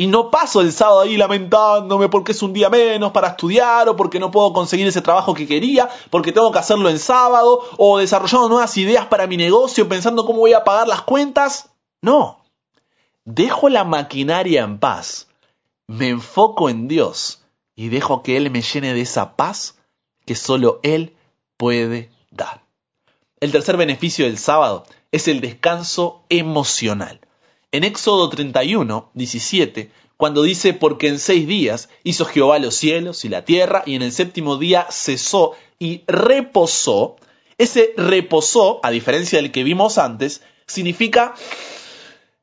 Y 0.00 0.06
no 0.06 0.30
paso 0.30 0.60
el 0.60 0.72
sábado 0.72 1.00
ahí 1.00 1.16
lamentándome 1.16 2.08
porque 2.08 2.30
es 2.30 2.40
un 2.40 2.52
día 2.52 2.70
menos 2.70 3.10
para 3.10 3.30
estudiar 3.30 3.88
o 3.88 3.96
porque 3.96 4.20
no 4.20 4.30
puedo 4.30 4.52
conseguir 4.52 4.86
ese 4.86 5.02
trabajo 5.02 5.34
que 5.34 5.48
quería, 5.48 5.88
porque 6.10 6.30
tengo 6.30 6.52
que 6.52 6.60
hacerlo 6.60 6.88
en 6.88 7.00
sábado 7.00 7.64
o 7.76 7.98
desarrollando 7.98 8.48
nuevas 8.48 8.76
ideas 8.76 9.06
para 9.06 9.26
mi 9.26 9.36
negocio 9.36 9.88
pensando 9.88 10.24
cómo 10.24 10.38
voy 10.38 10.52
a 10.52 10.62
pagar 10.62 10.86
las 10.86 11.02
cuentas. 11.02 11.70
No, 12.00 12.44
dejo 13.24 13.68
la 13.68 13.82
maquinaria 13.82 14.62
en 14.62 14.78
paz, 14.78 15.26
me 15.88 16.10
enfoco 16.10 16.70
en 16.70 16.86
Dios 16.86 17.42
y 17.74 17.88
dejo 17.88 18.22
que 18.22 18.36
Él 18.36 18.52
me 18.52 18.62
llene 18.62 18.94
de 18.94 19.00
esa 19.00 19.34
paz 19.34 19.78
que 20.24 20.36
solo 20.36 20.78
Él 20.84 21.16
puede 21.56 22.12
dar. 22.30 22.62
El 23.40 23.50
tercer 23.50 23.76
beneficio 23.76 24.26
del 24.26 24.38
sábado 24.38 24.84
es 25.10 25.26
el 25.26 25.40
descanso 25.40 26.22
emocional. 26.28 27.20
En 27.70 27.84
Éxodo 27.84 28.30
31, 28.30 29.10
17, 29.12 29.90
cuando 30.16 30.42
dice, 30.42 30.72
porque 30.72 31.08
en 31.08 31.18
seis 31.18 31.46
días 31.46 31.90
hizo 32.02 32.24
Jehová 32.24 32.58
los 32.58 32.74
cielos 32.74 33.26
y 33.26 33.28
la 33.28 33.44
tierra, 33.44 33.82
y 33.84 33.94
en 33.94 34.02
el 34.02 34.12
séptimo 34.12 34.56
día 34.56 34.86
cesó 34.90 35.52
y 35.78 36.02
reposó, 36.06 37.16
ese 37.58 37.92
reposó, 37.96 38.80
a 38.82 38.90
diferencia 38.90 39.38
del 39.38 39.52
que 39.52 39.64
vimos 39.64 39.98
antes, 39.98 40.42
significa 40.66 41.34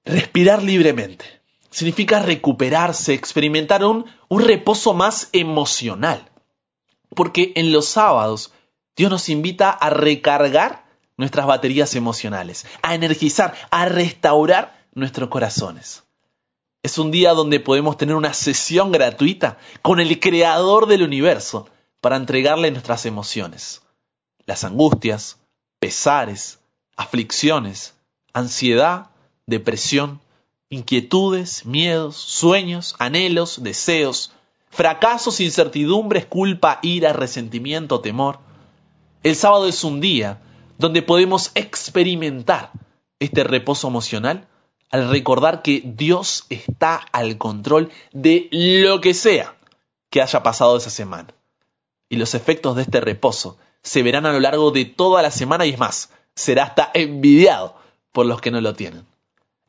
respirar 0.04 0.62
libremente, 0.62 1.26
significa 1.72 2.20
recuperarse, 2.20 3.16
experimentar 3.16 3.84
un, 3.84 4.06
un 4.30 4.42
reposo 4.44 4.94
más 4.94 5.30
emocional. 5.32 6.30
Porque 7.16 7.52
en 7.56 7.72
los 7.72 7.88
sábados 7.88 8.54
Dios 8.96 9.10
nos 9.10 9.28
invita 9.30 9.72
a 9.72 9.90
recargar 9.90 10.86
nuestras 11.18 11.48
baterías 11.48 11.96
emocionales, 11.96 12.68
a 12.84 12.94
energizar, 12.94 13.56
a 13.72 13.86
restaurar 13.86 14.85
nuestros 14.96 15.30
corazones. 15.30 16.04
Es 16.82 16.98
un 16.98 17.12
día 17.12 17.34
donde 17.34 17.60
podemos 17.60 17.98
tener 17.98 18.16
una 18.16 18.34
sesión 18.34 18.92
gratuita 18.92 19.58
con 19.82 20.00
el 20.00 20.20
creador 20.20 20.88
del 20.88 21.04
universo 21.04 21.68
para 22.00 22.16
entregarle 22.16 22.72
nuestras 22.72 23.06
emociones, 23.06 23.82
las 24.46 24.64
angustias, 24.64 25.40
pesares, 25.80 26.60
aflicciones, 26.96 27.96
ansiedad, 28.34 29.10
depresión, 29.46 30.22
inquietudes, 30.70 31.66
miedos, 31.66 32.16
sueños, 32.16 32.96
anhelos, 33.00 33.64
deseos, 33.64 34.32
fracasos, 34.70 35.40
incertidumbres, 35.40 36.26
culpa, 36.26 36.80
ira, 36.82 37.14
resentimiento, 37.14 38.02
temor. 38.02 38.40
El 39.24 39.36
sábado 39.36 39.68
es 39.68 39.84
un 39.84 40.02
día 40.02 40.42
donde 40.78 41.02
podemos 41.02 41.52
experimentar 41.56 42.72
este 43.20 43.44
reposo 43.44 43.88
emocional 43.88 44.48
al 44.92 45.10
recordar 45.10 45.62
que 45.62 45.82
Dios 45.84 46.46
está 46.50 46.96
al 47.12 47.38
control 47.38 47.92
de 48.12 48.48
lo 48.52 49.02
que 49.02 49.14
sea 49.14 49.56
que 50.10 50.22
haya 50.22 50.44
pasado 50.44 50.78
esa 50.78 50.90
semana. 50.90 51.34
Y 52.10 52.18
los 52.18 52.36
efectos 52.36 52.76
de 52.76 52.84
este 52.84 53.02
reposo 53.02 53.58
se 53.82 54.04
verán 54.04 54.26
a 54.26 54.34
lo 54.34 54.40
largo 54.40 54.72
de 54.72 54.86
toda 54.86 55.22
la 55.22 55.32
semana 55.32 55.66
y 55.66 55.72
es 55.72 55.80
más, 55.80 56.12
será 56.36 56.64
hasta 56.64 56.92
envidiado 56.94 57.76
por 58.12 58.26
los 58.26 58.42
que 58.42 58.52
no 58.52 58.62
lo 58.62 58.74
tienen. 58.74 59.06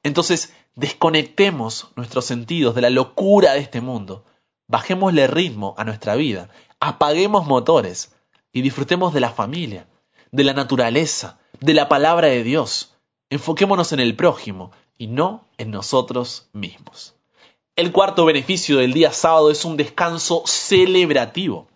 Entonces, 0.03 0.55
desconectemos 0.75 1.89
nuestros 1.97 2.25
sentidos 2.25 2.75
de 2.75 2.83
la 2.83 2.91
locura 2.91 3.55
de 3.55 3.61
este 3.61 3.81
mundo, 3.81 4.25
bajémosle 4.69 5.27
ritmo 5.27 5.75
a 5.79 5.85
nuestra 5.85 6.15
vida, 6.15 6.49
apaguemos 6.79 7.47
motores 7.47 8.15
y 8.53 8.63
disfrutemos 8.63 9.13
de 9.13 9.21
la 9.21 9.31
familia, 9.31 9.89
de 10.31 10.45
la 10.45 10.53
naturaleza, 10.53 11.39
de 11.61 11.75
la 11.75 11.89
palabra 11.89 12.29
de 12.29 12.43
Dios. 12.43 12.95
Enfoquémonos 13.31 13.93
en 13.93 14.01
el 14.01 14.15
prójimo, 14.15 14.71
y 14.99 15.07
no 15.07 15.47
en 15.59 15.71
nosotros 15.71 16.49
mismos. 16.53 17.15
El 17.77 17.93
cuarto 17.93 18.25
beneficio 18.25 18.79
del 18.79 18.93
día 18.93 19.13
sábado 19.13 19.51
es 19.51 19.65
un 19.65 19.77
descanso 19.77 20.43
celebrativo. 20.47 21.69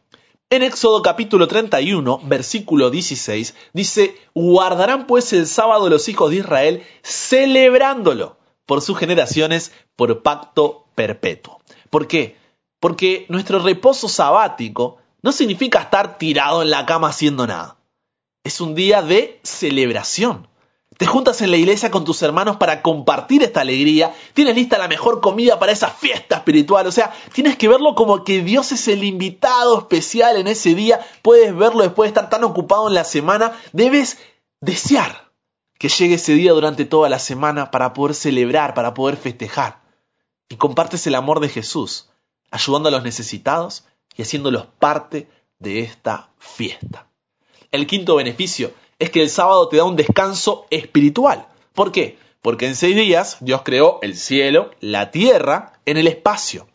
En 0.49 0.63
Éxodo 0.63 1.03
capítulo 1.03 1.47
31, 1.47 2.23
versículo 2.25 2.91
16, 2.91 3.55
dice, 3.73 4.17
guardarán 4.35 5.07
pues 5.07 5.33
el 5.33 5.47
sábado 5.47 5.89
los 5.89 6.09
hijos 6.09 6.31
de 6.31 6.37
Israel 6.37 6.83
celebrándolo 7.03 8.37
por 8.67 8.81
sus 8.83 8.99
generaciones 8.99 9.73
por 9.95 10.23
pacto 10.23 10.87
perpetuo. 10.95 11.61
¿Por 11.91 12.09
qué? 12.09 12.37
Porque 12.81 13.27
nuestro 13.29 13.59
reposo 13.59 14.09
sabático 14.09 14.97
no 15.23 15.33
significa 15.33 15.83
estar 15.83 16.19
tirado 16.19 16.63
en 16.63 16.71
la 16.71 16.87
cama 16.87 17.09
haciendo 17.09 17.47
nada. 17.47 17.77
Es 18.43 18.61
un 18.61 18.75
día 18.75 19.03
de 19.03 19.39
celebración. 19.43 20.49
Te 21.01 21.07
juntas 21.07 21.41
en 21.41 21.51
la 21.51 21.57
iglesia 21.57 21.91
con 21.91 22.05
tus 22.05 22.21
hermanos 22.21 22.59
para 22.59 22.83
compartir 22.83 23.43
esta 23.43 23.63
alegría. 23.63 24.15
Tienes 24.35 24.55
lista 24.55 24.77
la 24.77 24.87
mejor 24.87 25.23
comida 25.23 25.59
para 25.59 25.73
esa 25.73 25.89
fiesta 25.89 26.37
espiritual. 26.37 26.87
O 26.87 26.93
sea, 26.93 27.11
tienes 27.33 27.57
que 27.57 27.69
verlo 27.69 27.95
como 27.95 28.23
que 28.23 28.43
Dios 28.43 28.71
es 28.73 28.87
el 28.87 29.03
invitado 29.03 29.79
especial 29.79 30.37
en 30.37 30.47
ese 30.47 30.75
día. 30.75 31.01
Puedes 31.23 31.57
verlo 31.57 31.85
después 31.85 32.05
de 32.05 32.09
estar 32.09 32.29
tan 32.29 32.45
ocupado 32.45 32.87
en 32.87 32.93
la 32.93 33.05
semana. 33.05 33.59
Debes 33.73 34.19
desear 34.61 35.31
que 35.79 35.89
llegue 35.89 36.17
ese 36.17 36.35
día 36.35 36.53
durante 36.53 36.85
toda 36.85 37.09
la 37.09 37.19
semana 37.19 37.71
para 37.71 37.95
poder 37.95 38.15
celebrar, 38.15 38.75
para 38.75 38.93
poder 38.93 39.17
festejar. 39.17 39.81
Y 40.51 40.57
compartes 40.57 41.07
el 41.07 41.15
amor 41.15 41.41
de 41.41 41.49
Jesús, 41.49 42.11
ayudando 42.51 42.91
a 42.91 42.93
los 42.93 43.03
necesitados 43.03 43.85
y 44.19 44.21
haciéndolos 44.21 44.67
parte 44.79 45.31
de 45.61 45.81
esta 45.81 46.29
fiesta. 46.39 47.07
El 47.71 47.87
quinto 47.87 48.17
beneficio 48.17 48.75
es 49.01 49.11
que 49.11 49.23
el 49.23 49.31
sábado 49.31 49.67
te 49.69 49.79
da 49.79 49.85
un 49.85 49.97
descanso 49.97 50.67
espiritual. 50.71 51.49
¿Por 51.73 51.91
qué? 51.91 52.19
Porque 52.43 52.67
en 52.67 52.77
seis 52.77 52.95
días 52.95 53.39
Dios 53.41 53.63
creó 53.65 53.99
el 54.03 54.15
cielo, 54.15 54.71
la 54.81 55.11
tierra, 55.11 55.81
en 55.87 55.97
el 55.97 56.07
espacio. 56.07 56.69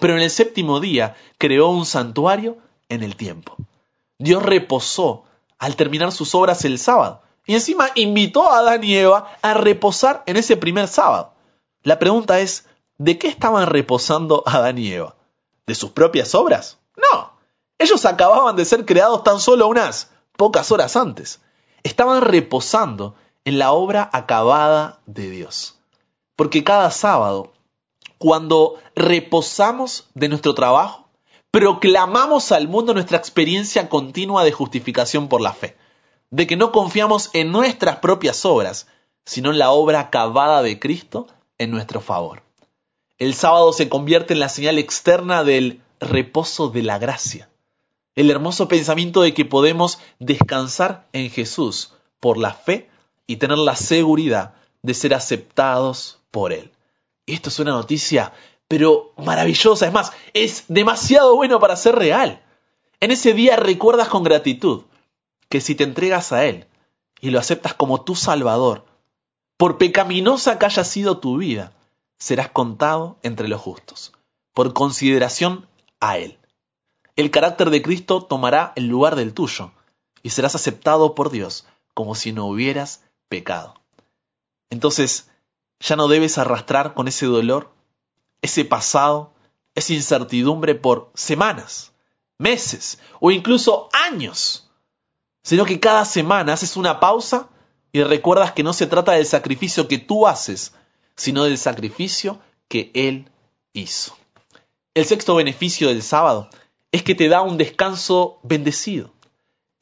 Pero 0.00 0.14
en 0.14 0.22
el 0.22 0.30
séptimo 0.30 0.80
día 0.80 1.16
creó 1.36 1.68
un 1.68 1.84
santuario 1.84 2.56
en 2.88 3.02
el 3.02 3.14
tiempo. 3.14 3.56
Dios 4.18 4.42
reposó 4.42 5.24
al 5.58 5.76
terminar 5.76 6.12
sus 6.12 6.34
obras 6.34 6.64
el 6.64 6.78
sábado. 6.78 7.20
Y 7.44 7.54
encima 7.54 7.90
invitó 7.94 8.50
a 8.50 8.58
Adán 8.58 8.82
y 8.82 8.96
Eva 8.96 9.36
a 9.42 9.54
reposar 9.54 10.22
en 10.26 10.38
ese 10.38 10.56
primer 10.56 10.88
sábado. 10.88 11.34
La 11.82 11.98
pregunta 11.98 12.40
es, 12.40 12.66
¿de 12.96 13.18
qué 13.18 13.28
estaban 13.28 13.66
reposando 13.66 14.42
Adán 14.46 14.78
y 14.78 14.92
Eva? 14.92 15.14
¿De 15.66 15.74
sus 15.74 15.90
propias 15.90 16.34
obras? 16.34 16.78
No. 16.96 17.32
Ellos 17.78 18.06
acababan 18.06 18.56
de 18.56 18.64
ser 18.64 18.86
creados 18.86 19.22
tan 19.24 19.40
solo 19.40 19.68
unas 19.68 20.10
pocas 20.38 20.72
horas 20.72 20.96
antes 20.96 21.40
estaban 21.86 22.20
reposando 22.22 23.14
en 23.44 23.58
la 23.58 23.72
obra 23.72 24.10
acabada 24.12 25.00
de 25.06 25.30
Dios. 25.30 25.78
Porque 26.34 26.64
cada 26.64 26.90
sábado, 26.90 27.52
cuando 28.18 28.74
reposamos 28.94 30.08
de 30.14 30.28
nuestro 30.28 30.54
trabajo, 30.54 31.08
proclamamos 31.52 32.50
al 32.50 32.68
mundo 32.68 32.92
nuestra 32.92 33.18
experiencia 33.18 33.88
continua 33.88 34.44
de 34.44 34.52
justificación 34.52 35.28
por 35.28 35.40
la 35.40 35.52
fe, 35.52 35.76
de 36.30 36.46
que 36.46 36.56
no 36.56 36.72
confiamos 36.72 37.30
en 37.32 37.52
nuestras 37.52 37.98
propias 37.98 38.44
obras, 38.44 38.88
sino 39.24 39.52
en 39.52 39.58
la 39.58 39.70
obra 39.70 40.00
acabada 40.00 40.62
de 40.62 40.78
Cristo 40.80 41.28
en 41.56 41.70
nuestro 41.70 42.00
favor. 42.00 42.42
El 43.18 43.34
sábado 43.34 43.72
se 43.72 43.88
convierte 43.88 44.34
en 44.34 44.40
la 44.40 44.48
señal 44.48 44.78
externa 44.78 45.44
del 45.44 45.80
reposo 46.00 46.68
de 46.68 46.82
la 46.82 46.98
gracia 46.98 47.48
el 48.16 48.30
hermoso 48.30 48.66
pensamiento 48.66 49.20
de 49.20 49.34
que 49.34 49.44
podemos 49.44 49.98
descansar 50.18 51.06
en 51.12 51.30
Jesús 51.30 51.92
por 52.18 52.38
la 52.38 52.54
fe 52.54 52.88
y 53.26 53.36
tener 53.36 53.58
la 53.58 53.76
seguridad 53.76 54.54
de 54.82 54.94
ser 54.94 55.14
aceptados 55.14 56.18
por 56.30 56.52
Él. 56.52 56.72
Esto 57.26 57.50
es 57.50 57.58
una 57.58 57.72
noticia, 57.72 58.32
pero 58.68 59.12
maravillosa. 59.18 59.86
Es 59.86 59.92
más, 59.92 60.12
es 60.32 60.64
demasiado 60.68 61.36
bueno 61.36 61.60
para 61.60 61.76
ser 61.76 61.94
real. 61.94 62.42
En 63.00 63.10
ese 63.10 63.34
día 63.34 63.56
recuerdas 63.56 64.08
con 64.08 64.22
gratitud 64.22 64.84
que 65.50 65.60
si 65.60 65.74
te 65.74 65.84
entregas 65.84 66.32
a 66.32 66.46
Él 66.46 66.66
y 67.20 67.30
lo 67.30 67.38
aceptas 67.38 67.74
como 67.74 68.02
tu 68.02 68.14
Salvador, 68.14 68.86
por 69.58 69.76
pecaminosa 69.76 70.58
que 70.58 70.64
haya 70.64 70.84
sido 70.84 71.18
tu 71.18 71.36
vida, 71.36 71.74
serás 72.18 72.48
contado 72.48 73.18
entre 73.22 73.48
los 73.48 73.60
justos, 73.60 74.12
por 74.54 74.72
consideración 74.72 75.68
a 76.00 76.16
Él 76.16 76.38
el 77.16 77.30
carácter 77.30 77.70
de 77.70 77.82
Cristo 77.82 78.22
tomará 78.22 78.72
el 78.76 78.86
lugar 78.86 79.16
del 79.16 79.32
tuyo 79.32 79.72
y 80.22 80.30
serás 80.30 80.54
aceptado 80.54 81.14
por 81.14 81.30
Dios 81.30 81.66
como 81.94 82.14
si 82.14 82.32
no 82.32 82.46
hubieras 82.46 83.02
pecado. 83.28 83.74
Entonces, 84.68 85.30
ya 85.80 85.96
no 85.96 86.08
debes 86.08 86.36
arrastrar 86.36 86.94
con 86.94 87.08
ese 87.08 87.26
dolor, 87.26 87.72
ese 88.42 88.64
pasado, 88.64 89.32
esa 89.74 89.94
incertidumbre 89.94 90.74
por 90.74 91.10
semanas, 91.14 91.92
meses 92.38 92.98
o 93.18 93.30
incluso 93.30 93.88
años, 93.92 94.70
sino 95.42 95.64
que 95.64 95.80
cada 95.80 96.04
semana 96.04 96.52
haces 96.52 96.76
una 96.76 97.00
pausa 97.00 97.48
y 97.92 98.02
recuerdas 98.02 98.52
que 98.52 98.62
no 98.62 98.74
se 98.74 98.86
trata 98.86 99.12
del 99.12 99.26
sacrificio 99.26 99.88
que 99.88 99.98
tú 99.98 100.26
haces, 100.26 100.74
sino 101.16 101.44
del 101.44 101.56
sacrificio 101.56 102.40
que 102.68 102.90
Él 102.94 103.30
hizo. 103.72 104.16
El 104.92 105.06
sexto 105.06 105.34
beneficio 105.34 105.88
del 105.88 106.02
sábado 106.02 106.50
es 106.92 107.02
que 107.02 107.14
te 107.14 107.28
da 107.28 107.42
un 107.42 107.58
descanso 107.58 108.38
bendecido. 108.42 109.10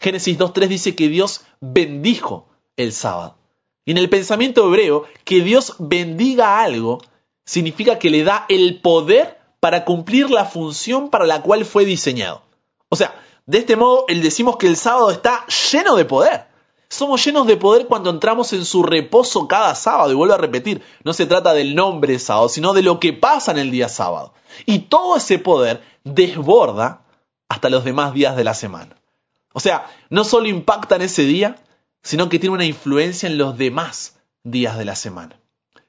Génesis 0.01 0.39
2.3 0.39 0.69
dice 0.69 0.95
que 0.95 1.09
Dios 1.09 1.43
bendijo 1.61 2.49
el 2.77 2.93
sábado. 2.93 3.37
Y 3.85 3.93
en 3.93 3.99
el 3.99 4.09
pensamiento 4.09 4.67
hebreo, 4.67 5.05
que 5.25 5.43
Dios 5.43 5.75
bendiga 5.79 6.63
algo 6.63 7.01
significa 7.45 7.99
que 7.99 8.11
le 8.11 8.25
da 8.25 8.47
el 8.49 8.81
poder 8.81 9.39
para 9.61 9.85
cumplir 9.85 10.31
la 10.31 10.45
función 10.45 11.11
para 11.11 11.27
la 11.27 11.43
cual 11.43 11.65
fue 11.65 11.85
diseñado. 11.85 12.43
O 12.89 12.97
sea, 12.97 13.23
de 13.47 13.59
este 13.59 13.77
modo, 13.77 14.07
el 14.09 14.23
decimos 14.23 14.57
que 14.57 14.67
el 14.67 14.77
sábado 14.77 15.11
está 15.11 15.47
lleno 15.73 15.97
de 15.97 16.05
poder. 16.05 16.47
Somos 16.95 17.25
llenos 17.25 17.49
de 17.49 17.57
poder 17.57 17.89
cuando 17.89 18.09
entramos 18.09 18.53
en 18.53 18.65
su 18.65 18.85
reposo 18.85 19.49
cada 19.49 19.75
sábado. 19.75 20.13
Y 20.13 20.15
vuelvo 20.15 20.35
a 20.35 20.39
repetir, 20.39 20.81
no 21.03 21.13
se 21.13 21.27
trata 21.27 21.53
del 21.53 21.75
nombre 21.75 22.21
sábado, 22.21 22.49
sino 22.49 22.73
de 22.73 22.83
lo 22.83 23.01
que 23.01 23.13
pasa 23.13 23.51
en 23.51 23.59
el 23.59 23.73
día 23.73 23.89
sábado. 23.89 24.33
Y 24.65 24.79
todo 24.79 25.17
ese 25.17 25.41
poder 25.41 25.83
desborda 26.05 27.03
hasta 27.49 27.69
los 27.69 27.83
demás 27.83 28.15
días 28.15 28.37
de 28.37 28.45
la 28.45 28.55
semana. 28.55 28.95
O 29.53 29.59
sea, 29.59 29.91
no 30.09 30.23
solo 30.23 30.47
impacta 30.47 30.95
en 30.95 31.03
ese 31.03 31.25
día, 31.25 31.57
sino 32.05 32.29
que 32.29 32.39
tiene 32.39 32.55
una 32.55 32.65
influencia 32.65 33.29
en 33.29 33.39
los 33.39 33.59
demás 33.59 34.21
días 34.45 34.79
de 34.79 34.85
la 34.85 34.95
semana. 34.95 35.41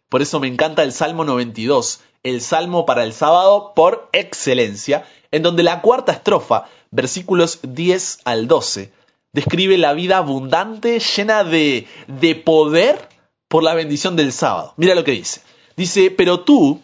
Por 0.10 0.24
eso 0.24 0.40
me 0.40 0.48
encanta 0.48 0.82
el 0.82 0.92
Salmo 0.92 1.24
92, 1.24 2.02
el 2.24 2.42
Salmo 2.42 2.88
para 2.88 3.04
el 3.04 3.14
sábado 3.14 3.74
por 3.76 4.10
excelencia, 4.12 5.06
en 5.30 5.44
donde 5.44 5.62
la 5.62 5.82
cuarta 5.82 6.14
estrofa, 6.14 6.66
versículos 6.90 7.60
10 7.62 8.22
al 8.26 8.48
12, 8.48 8.92
describe 9.36 9.78
la 9.78 9.92
vida 9.92 10.18
abundante, 10.18 11.00
llena 11.00 11.44
de, 11.44 11.88
de 12.08 12.36
poder 12.36 13.10
por 13.50 13.64
la 13.64 13.74
bendición 13.74 14.16
del 14.16 14.32
sábado. 14.32 14.74
Mira 14.78 14.96
lo 14.96 15.04
que 15.04 15.12
dice. 15.12 15.42
Dice, 15.76 16.10
pero 16.10 16.40
tú 16.40 16.80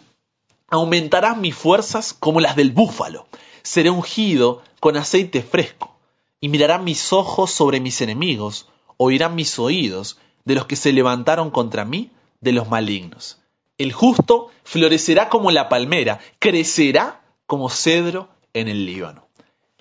aumentarás 0.68 1.38
mis 1.38 1.54
fuerzas 1.54 2.12
como 2.12 2.40
las 2.40 2.54
del 2.54 2.70
búfalo. 2.70 3.26
Seré 3.62 3.88
ungido 3.88 4.62
con 4.80 4.98
aceite 4.98 5.40
fresco. 5.40 5.96
Y 6.42 6.50
mirarán 6.50 6.84
mis 6.84 7.14
ojos 7.14 7.50
sobre 7.50 7.80
mis 7.80 8.02
enemigos, 8.02 8.68
oirán 8.98 9.34
mis 9.34 9.58
oídos 9.58 10.18
de 10.44 10.54
los 10.54 10.66
que 10.66 10.76
se 10.76 10.92
levantaron 10.92 11.50
contra 11.50 11.86
mí, 11.86 12.10
de 12.42 12.52
los 12.52 12.68
malignos. 12.68 13.38
El 13.78 13.92
justo 13.92 14.50
florecerá 14.62 15.30
como 15.30 15.50
la 15.52 15.70
palmera, 15.70 16.20
crecerá 16.38 17.22
como 17.46 17.70
cedro 17.70 18.28
en 18.52 18.68
el 18.68 18.84
Líbano. 18.84 19.26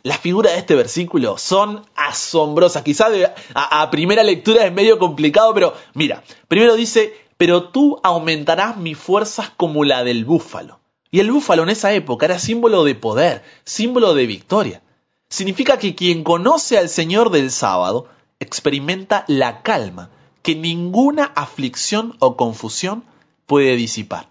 Las 0.03 0.19
figuras 0.19 0.53
de 0.53 0.59
este 0.59 0.75
versículo 0.75 1.37
son 1.37 1.85
asombrosas. 1.95 2.83
Quizás 2.83 3.11
a, 3.53 3.81
a, 3.81 3.91
primera 3.91 4.23
lectura 4.23 4.65
es 4.65 4.73
medio 4.73 4.97
complicado, 4.97 5.53
pero 5.53 5.75
mira, 5.93 6.23
primero 6.47 6.75
dice, 6.75 7.13
pero 7.37 7.69
tú 7.69 7.99
aumentarás 8.03 8.77
mis 8.77 8.97
fuerzas 8.97 9.51
como 9.55 9.83
la 9.83 10.03
del 10.03 10.25
búfalo. 10.25 10.79
Y 11.11 11.19
el 11.19 11.31
búfalo 11.31 11.63
en 11.63 11.69
esa 11.69 11.91
época 11.93 12.25
era 12.25 12.39
símbolo 12.39 12.83
de 12.83 12.95
poder, 12.95 13.43
símbolo 13.63 14.13
de 14.13 14.25
victoria. 14.25 14.81
Significa 15.29 15.77
que 15.77 15.93
quien 15.93 16.23
conoce 16.23 16.77
al 16.77 16.89
Señor 16.89 17.29
del 17.29 17.51
sábado 17.51 18.07
experimenta 18.39 19.23
la 19.27 19.61
calma 19.61 20.09
que 20.41 20.55
ninguna 20.55 21.25
aflicción 21.35 22.15
o 22.19 22.35
confusión 22.35 23.03
puede 23.45 23.75
disipar. 23.75 24.29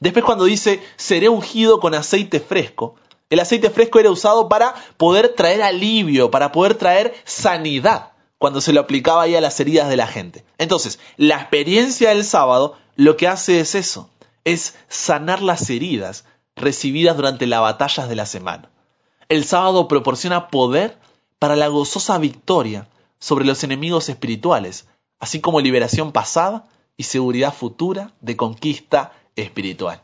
Después 0.00 0.24
cuando 0.24 0.44
dice, 0.44 0.82
seré 0.96 1.28
ungido 1.28 1.80
con 1.80 1.94
aceite 1.94 2.40
fresco, 2.40 2.96
el 3.30 3.40
aceite 3.40 3.70
fresco 3.70 3.98
era 3.98 4.10
usado 4.10 4.48
para 4.48 4.74
poder 4.96 5.30
traer 5.30 5.62
alivio, 5.62 6.30
para 6.30 6.52
poder 6.52 6.74
traer 6.74 7.14
sanidad 7.24 8.12
cuando 8.38 8.60
se 8.60 8.72
lo 8.72 8.80
aplicaba 8.80 9.22
ahí 9.22 9.34
a 9.34 9.40
las 9.40 9.58
heridas 9.60 9.88
de 9.88 9.96
la 9.96 10.06
gente. 10.06 10.44
Entonces, 10.58 10.98
la 11.16 11.36
experiencia 11.36 12.10
del 12.10 12.24
sábado 12.24 12.76
lo 12.96 13.16
que 13.16 13.26
hace 13.26 13.60
es 13.60 13.74
eso, 13.74 14.10
es 14.44 14.76
sanar 14.88 15.42
las 15.42 15.68
heridas 15.70 16.24
recibidas 16.54 17.16
durante 17.16 17.46
las 17.46 17.60
batallas 17.60 18.08
de 18.08 18.16
la 18.16 18.26
semana. 18.26 18.70
El 19.28 19.44
sábado 19.44 19.88
proporciona 19.88 20.48
poder 20.48 20.98
para 21.38 21.56
la 21.56 21.68
gozosa 21.68 22.18
victoria 22.18 22.88
sobre 23.18 23.46
los 23.46 23.64
enemigos 23.64 24.08
espirituales, 24.08 24.86
así 25.18 25.40
como 25.40 25.60
liberación 25.60 26.12
pasada 26.12 26.66
y 26.96 27.04
seguridad 27.04 27.54
futura 27.54 28.12
de 28.20 28.36
conquista 28.36 29.12
espiritual. 29.34 30.00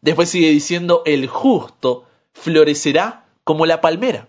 Después 0.00 0.30
sigue 0.30 0.50
diciendo, 0.50 1.02
el 1.04 1.26
justo 1.26 2.04
florecerá 2.32 3.26
como 3.44 3.66
la 3.66 3.80
palmera. 3.80 4.28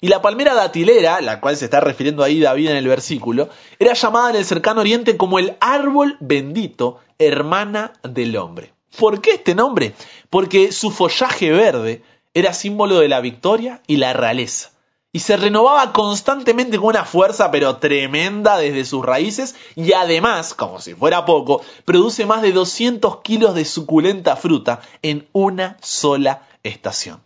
Y 0.00 0.08
la 0.08 0.22
palmera 0.22 0.54
datilera, 0.54 1.20
la 1.20 1.40
cual 1.40 1.56
se 1.56 1.64
está 1.64 1.80
refiriendo 1.80 2.22
ahí 2.22 2.40
David 2.40 2.70
en 2.70 2.76
el 2.76 2.86
versículo, 2.86 3.48
era 3.78 3.94
llamada 3.94 4.30
en 4.30 4.36
el 4.36 4.44
cercano 4.44 4.80
oriente 4.80 5.16
como 5.16 5.38
el 5.38 5.56
árbol 5.60 6.16
bendito, 6.20 6.98
hermana 7.18 7.92
del 8.04 8.36
hombre. 8.36 8.72
¿Por 8.96 9.20
qué 9.20 9.32
este 9.32 9.54
nombre? 9.54 9.94
Porque 10.30 10.70
su 10.72 10.90
follaje 10.90 11.50
verde 11.50 12.02
era 12.32 12.52
símbolo 12.52 13.00
de 13.00 13.08
la 13.08 13.20
victoria 13.20 13.82
y 13.86 13.96
la 13.96 14.12
realeza. 14.12 14.70
Y 15.10 15.20
se 15.20 15.36
renovaba 15.36 15.92
constantemente 15.92 16.76
con 16.76 16.88
una 16.88 17.04
fuerza 17.04 17.50
pero 17.50 17.78
tremenda 17.78 18.58
desde 18.58 18.84
sus 18.84 19.04
raíces 19.04 19.56
y 19.74 19.92
además, 19.94 20.54
como 20.54 20.80
si 20.80 20.94
fuera 20.94 21.24
poco, 21.24 21.62
produce 21.84 22.26
más 22.26 22.42
de 22.42 22.52
200 22.52 23.22
kilos 23.22 23.54
de 23.54 23.64
suculenta 23.64 24.36
fruta 24.36 24.80
en 25.02 25.26
una 25.32 25.76
sola 25.80 26.46
estación. 26.62 27.20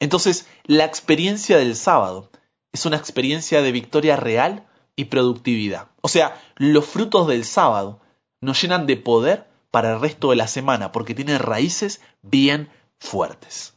Entonces, 0.00 0.46
la 0.64 0.84
experiencia 0.84 1.58
del 1.58 1.76
sábado 1.76 2.30
es 2.72 2.86
una 2.86 2.96
experiencia 2.96 3.62
de 3.62 3.72
victoria 3.72 4.16
real 4.16 4.66
y 4.96 5.06
productividad. 5.06 5.88
O 6.00 6.08
sea, 6.08 6.40
los 6.56 6.86
frutos 6.86 7.28
del 7.28 7.44
sábado 7.44 8.00
nos 8.40 8.60
llenan 8.60 8.86
de 8.86 8.96
poder 8.96 9.46
para 9.70 9.92
el 9.92 10.00
resto 10.00 10.30
de 10.30 10.36
la 10.36 10.48
semana 10.48 10.90
porque 10.92 11.14
tienen 11.14 11.38
raíces 11.38 12.00
bien 12.22 12.70
fuertes. 12.98 13.74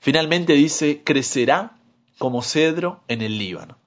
Finalmente 0.00 0.54
dice, 0.54 1.02
crecerá 1.04 1.78
como 2.18 2.42
cedro 2.42 3.02
en 3.08 3.22
el 3.22 3.38
Líbano. 3.38 3.79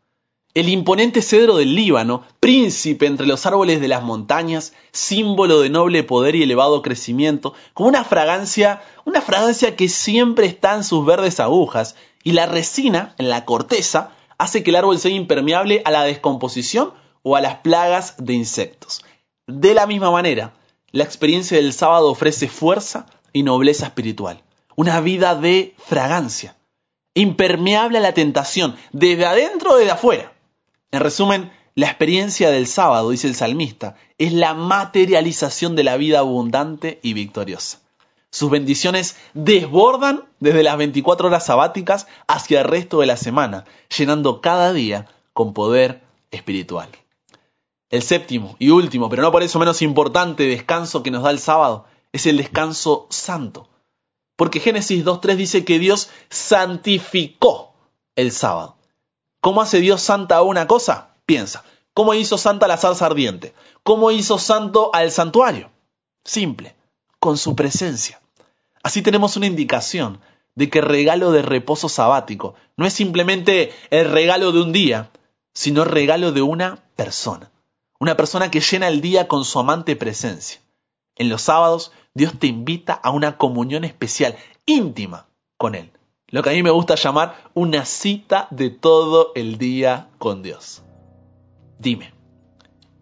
El 0.55 0.69
imponente 0.69 1.23
cedro 1.23 1.57
del 1.57 1.73
Líbano, 1.73 2.23
príncipe 2.39 3.07
entre 3.07 3.25
los 3.25 3.47
árboles 3.47 3.81
de 3.81 3.87
las 3.87 4.03
montañas, 4.03 4.73
símbolo 4.91 5.61
de 5.61 5.71
noble 5.71 6.03
poder 6.03 6.35
y 6.35 6.43
elevado 6.43 6.83
crecimiento, 6.83 7.55
como 7.73 7.89
una 7.89 8.03
fragancia, 8.03 8.83
una 9.03 9.21
fragancia 9.21 9.75
que 9.75 9.89
siempre 9.89 10.45
está 10.45 10.75
en 10.75 10.83
sus 10.83 11.03
verdes 11.07 11.39
agujas, 11.39 11.95
y 12.23 12.33
la 12.33 12.45
resina 12.45 13.15
en 13.17 13.29
la 13.29 13.45
corteza 13.45 14.11
hace 14.37 14.61
que 14.61 14.69
el 14.69 14.75
árbol 14.75 14.99
sea 14.99 15.09
impermeable 15.09 15.81
a 15.85 15.91
la 15.91 16.03
descomposición 16.03 16.93
o 17.23 17.35
a 17.35 17.41
las 17.41 17.55
plagas 17.57 18.13
de 18.19 18.33
insectos. 18.33 19.03
De 19.47 19.73
la 19.73 19.87
misma 19.87 20.11
manera, 20.11 20.53
la 20.91 21.03
experiencia 21.03 21.57
del 21.57 21.73
sábado 21.73 22.11
ofrece 22.11 22.47
fuerza 22.47 23.07
y 23.31 23.41
nobleza 23.41 23.87
espiritual, 23.87 24.43
una 24.75 25.01
vida 25.01 25.33
de 25.33 25.73
fragancia 25.79 26.55
impermeable 27.15 27.97
a 27.97 28.01
la 28.01 28.13
tentación, 28.13 28.75
desde 28.91 29.25
adentro 29.25 29.73
o 29.73 29.77
desde 29.77 29.91
afuera. 29.91 30.32
En 30.93 30.99
resumen, 30.99 31.51
la 31.73 31.87
experiencia 31.87 32.51
del 32.51 32.67
sábado, 32.67 33.09
dice 33.09 33.27
el 33.27 33.33
salmista, 33.33 33.95
es 34.19 34.31
la 34.31 34.53
materialización 34.53 35.75
de 35.75 35.83
la 35.83 35.97
vida 35.97 36.19
abundante 36.19 36.99
y 37.01 37.13
victoriosa. 37.13 37.79
Sus 38.29 38.51
bendiciones 38.51 39.17
desbordan 39.33 40.25
desde 40.39 40.61
las 40.61 40.77
24 40.77 41.29
horas 41.29 41.47
sabáticas 41.47 42.05
hacia 42.27 42.61
el 42.61 42.67
resto 42.67 42.99
de 42.99 43.07
la 43.07 43.17
semana, 43.17 43.65
llenando 43.97 44.39
cada 44.39 44.71
día 44.71 45.07
con 45.33 45.55
poder 45.55 46.03
espiritual. 46.29 46.89
El 47.89 48.03
séptimo 48.03 48.55
y 48.59 48.69
último, 48.69 49.09
pero 49.09 49.23
no 49.23 49.31
por 49.31 49.41
eso 49.41 49.57
menos 49.57 49.81
importante, 49.81 50.43
descanso 50.43 51.01
que 51.01 51.09
nos 51.09 51.23
da 51.23 51.31
el 51.31 51.39
sábado 51.39 51.87
es 52.11 52.27
el 52.27 52.37
descanso 52.37 53.07
santo. 53.09 53.67
Porque 54.35 54.59
Génesis 54.59 55.03
2.3 55.03 55.37
dice 55.37 55.65
que 55.65 55.79
Dios 55.79 56.11
santificó 56.29 57.73
el 58.15 58.31
sábado. 58.31 58.77
¿Cómo 59.43 59.61
hace 59.61 59.81
Dios 59.81 60.01
santa 60.01 60.41
una 60.41 60.67
cosa? 60.67 61.09
Piensa. 61.25 61.65
¿Cómo 61.93 62.13
hizo 62.13 62.37
santa 62.37 62.65
la 62.65 62.77
salsa 62.77 63.07
ardiente? 63.07 63.53
¿Cómo 63.83 64.09
hizo 64.09 64.39
santo 64.39 64.89
al 64.93 65.11
santuario? 65.11 65.69
Simple, 66.23 66.77
con 67.19 67.37
su 67.37 67.53
presencia. 67.53 68.21
Así 68.83 69.01
tenemos 69.01 69.35
una 69.35 69.47
indicación 69.47 70.21
de 70.55 70.69
que 70.69 70.79
el 70.79 70.85
regalo 70.85 71.33
de 71.33 71.41
reposo 71.41 71.89
sabático 71.89 72.55
no 72.77 72.85
es 72.85 72.93
simplemente 72.93 73.73
el 73.89 74.09
regalo 74.09 74.53
de 74.53 74.61
un 74.61 74.71
día, 74.71 75.11
sino 75.53 75.83
el 75.83 75.89
regalo 75.89 76.31
de 76.31 76.41
una 76.41 76.81
persona. 76.95 77.51
Una 77.99 78.15
persona 78.15 78.49
que 78.49 78.61
llena 78.61 78.87
el 78.87 79.01
día 79.01 79.27
con 79.27 79.43
su 79.43 79.59
amante 79.59 79.97
presencia. 79.97 80.61
En 81.17 81.27
los 81.27 81.41
sábados 81.41 81.91
Dios 82.13 82.39
te 82.39 82.47
invita 82.47 82.93
a 82.93 83.11
una 83.11 83.35
comunión 83.35 83.83
especial, 83.83 84.37
íntima 84.65 85.27
con 85.57 85.75
Él. 85.75 85.91
Lo 86.33 86.41
que 86.41 86.49
a 86.49 86.53
mí 86.53 86.63
me 86.63 86.71
gusta 86.71 86.95
llamar 86.95 87.35
una 87.53 87.85
cita 87.85 88.47
de 88.49 88.71
todo 88.71 89.33
el 89.35 89.59
día 89.59 90.09
con 90.17 90.41
Dios. 90.41 90.81
Dime, 91.77 92.15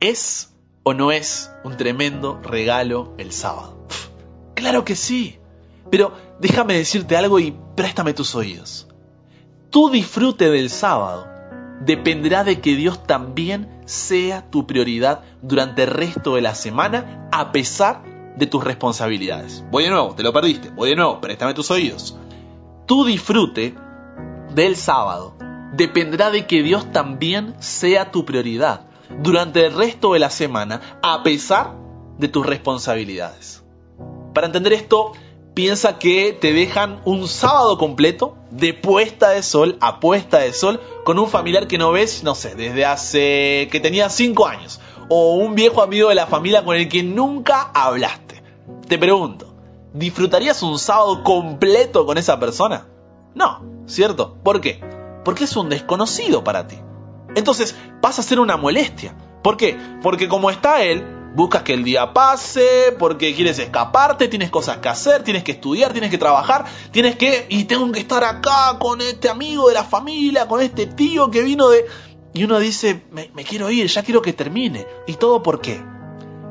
¿es 0.01 0.53
o 0.83 0.93
no 0.93 1.13
es 1.13 1.49
un 1.63 1.77
tremendo 1.77 2.41
regalo 2.43 3.13
el 3.17 3.31
sábado? 3.31 3.87
claro 4.53 4.83
que 4.83 4.97
sí, 4.97 5.39
pero 5.89 6.11
déjame 6.41 6.73
decirte 6.73 7.15
algo 7.15 7.39
y 7.39 7.55
préstame 7.73 8.13
tus 8.13 8.35
oídos. 8.35 8.89
Tu 9.69 9.89
disfrute 9.89 10.49
del 10.49 10.69
sábado 10.69 11.25
dependerá 11.85 12.43
de 12.43 12.59
que 12.59 12.75
Dios 12.75 13.01
también 13.07 13.81
sea 13.85 14.51
tu 14.51 14.67
prioridad 14.67 15.21
durante 15.41 15.83
el 15.83 15.89
resto 15.91 16.35
de 16.35 16.41
la 16.41 16.53
semana, 16.53 17.29
a 17.31 17.53
pesar 17.53 18.03
de 18.35 18.45
tus 18.45 18.61
responsabilidades. 18.61 19.63
Voy 19.71 19.85
de 19.85 19.89
nuevo, 19.89 20.15
te 20.15 20.23
lo 20.23 20.33
perdiste. 20.33 20.69
Voy 20.71 20.89
de 20.89 20.97
nuevo, 20.97 21.21
préstame 21.21 21.53
tus 21.53 21.71
oídos. 21.71 22.17
Tu 22.85 23.05
disfrute 23.05 23.75
del 24.53 24.75
sábado 24.75 25.35
dependerá 25.73 26.29
de 26.29 26.45
que 26.45 26.63
Dios 26.63 26.91
también 26.91 27.55
sea 27.59 28.11
tu 28.11 28.25
prioridad 28.25 28.81
durante 29.21 29.65
el 29.65 29.73
resto 29.73 30.13
de 30.13 30.19
la 30.19 30.29
semana, 30.29 30.99
a 31.01 31.23
pesar 31.23 31.75
de 32.17 32.27
tus 32.27 32.45
responsabilidades. 32.45 33.63
Para 34.33 34.47
entender 34.47 34.73
esto, 34.73 35.13
piensa 35.53 35.99
que 35.99 36.37
te 36.39 36.53
dejan 36.53 37.01
un 37.05 37.27
sábado 37.27 37.77
completo 37.77 38.37
de 38.51 38.73
puesta 38.73 39.29
de 39.29 39.43
sol 39.43 39.77
a 39.81 39.99
puesta 39.99 40.39
de 40.39 40.53
sol 40.53 40.79
con 41.03 41.19
un 41.19 41.27
familiar 41.27 41.67
que 41.67 41.77
no 41.77 41.91
ves, 41.91 42.23
no 42.23 42.35
sé, 42.35 42.55
desde 42.55 42.85
hace 42.85 43.67
que 43.71 43.79
tenía 43.81 44.09
5 44.09 44.47
años. 44.47 44.79
O 45.09 45.35
un 45.35 45.55
viejo 45.55 45.81
amigo 45.81 46.09
de 46.09 46.15
la 46.15 46.27
familia 46.27 46.63
con 46.63 46.75
el 46.75 46.87
que 46.87 47.03
nunca 47.03 47.69
hablaste. 47.73 48.41
Te 48.87 48.97
pregunto, 48.97 49.50
¿disfrutarías 49.93 50.63
un 50.63 50.79
sábado 50.79 51.23
completo 51.23 52.05
con 52.05 52.17
esa 52.17 52.39
persona? 52.39 52.87
No, 53.35 53.63
¿cierto? 53.85 54.37
¿Por 54.43 54.61
qué? 54.61 54.81
Porque 55.23 55.45
es 55.45 55.55
un 55.55 55.69
desconocido 55.69 56.43
para 56.43 56.67
ti. 56.67 56.77
Entonces 57.35 57.75
pasa 58.01 58.21
a 58.21 58.25
ser 58.25 58.39
una 58.39 58.57
molestia. 58.57 59.15
¿Por 59.41 59.57
qué? 59.57 59.77
Porque 60.01 60.27
como 60.27 60.49
está 60.49 60.83
él, 60.83 61.05
buscas 61.35 61.63
que 61.63 61.73
el 61.73 61.83
día 61.83 62.13
pase, 62.13 62.95
porque 62.99 63.33
quieres 63.33 63.57
escaparte, 63.59 64.27
tienes 64.27 64.49
cosas 64.49 64.77
que 64.77 64.89
hacer, 64.89 65.23
tienes 65.23 65.43
que 65.43 65.53
estudiar, 65.53 65.91
tienes 65.91 66.11
que 66.11 66.17
trabajar, 66.17 66.65
tienes 66.91 67.15
que... 67.15 67.45
Y 67.49 67.65
tengo 67.65 67.91
que 67.91 67.99
estar 67.99 68.23
acá 68.23 68.77
con 68.79 69.01
este 69.01 69.29
amigo 69.29 69.67
de 69.69 69.75
la 69.75 69.83
familia, 69.83 70.47
con 70.47 70.61
este 70.61 70.87
tío 70.87 71.31
que 71.31 71.41
vino 71.41 71.69
de... 71.69 71.85
Y 72.33 72.43
uno 72.43 72.59
dice, 72.59 73.05
me, 73.11 73.29
me 73.33 73.43
quiero 73.43 73.69
ir, 73.69 73.87
ya 73.87 74.03
quiero 74.03 74.21
que 74.21 74.33
termine. 74.33 74.85
¿Y 75.07 75.13
todo 75.15 75.43
por 75.43 75.59
qué? 75.59 75.81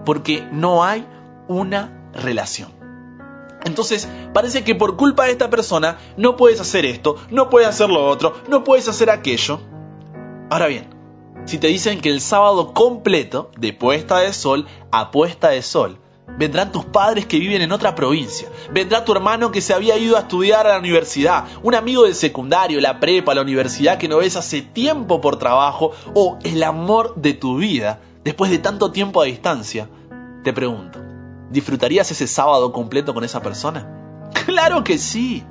Porque 0.05 0.47
no 0.53 0.85
hay 0.85 1.07
una 1.49 2.11
relación. 2.13 2.80
Entonces, 3.65 4.09
parece 4.33 4.65
que 4.65 4.75
por 4.75 4.97
culpa 4.97 5.25
de 5.25 5.33
esta 5.33 5.51
persona 5.51 5.99
no 6.17 6.37
puedes 6.37 6.61
hacer 6.61 6.85
esto, 6.87 7.17
no 7.31 7.51
puedes 7.51 7.69
hacer 7.69 7.91
lo 7.91 8.07
otro, 8.07 8.35
no 8.49 8.65
puedes 8.65 8.89
hacer 8.89 9.11
aquello. 9.11 9.61
Ahora 10.51 10.67
bien, 10.67 10.89
si 11.45 11.59
te 11.59 11.69
dicen 11.69 12.01
que 12.01 12.11
el 12.11 12.21
sábado 12.21 12.73
completo, 12.73 13.51
de 13.59 13.73
puesta 13.73 14.19
de 14.19 14.33
sol 14.33 14.67
a 14.91 15.11
puesta 15.11 15.49
de 15.49 15.63
sol, 15.63 15.99
vendrán 16.39 16.73
tus 16.73 16.85
padres 16.85 17.27
que 17.27 17.39
viven 17.39 17.63
en 17.63 17.73
otra 17.73 17.95
provincia, 17.95 18.49
vendrá 18.73 19.05
tu 19.05 19.13
hermano 19.13 19.51
que 19.51 19.61
se 19.61 19.75
había 19.75 19.97
ido 19.99 20.17
a 20.17 20.21
estudiar 20.21 20.67
a 20.67 20.75
la 20.75 20.79
universidad, 20.79 21.45
un 21.63 21.75
amigo 21.75 22.05
del 22.05 22.15
secundario, 22.15 22.81
la 22.81 23.01
prepa, 23.01 23.35
la 23.35 23.43
universidad 23.43 23.99
que 23.99 24.09
no 24.09 24.19
ves 24.19 24.37
hace 24.37 24.63
tiempo 24.63 25.21
por 25.21 25.39
trabajo, 25.39 25.93
o 26.15 26.39
el 26.45 26.63
amor 26.63 27.15
de 27.17 27.35
tu 27.35 27.57
vida, 27.57 28.01
después 28.25 28.51
de 28.51 28.59
tanto 28.59 28.93
tiempo 28.93 29.21
a 29.21 29.27
distancia, 29.27 29.89
te 30.45 30.53
pregunto, 30.53 31.00
¿disfrutarías 31.51 32.11
ese 32.11 32.27
sábado 32.27 32.73
completo 32.73 33.13
con 33.13 33.25
esa 33.25 33.41
persona? 33.41 34.31
Claro 34.47 34.85
que 34.85 34.99
sí. 34.99 35.45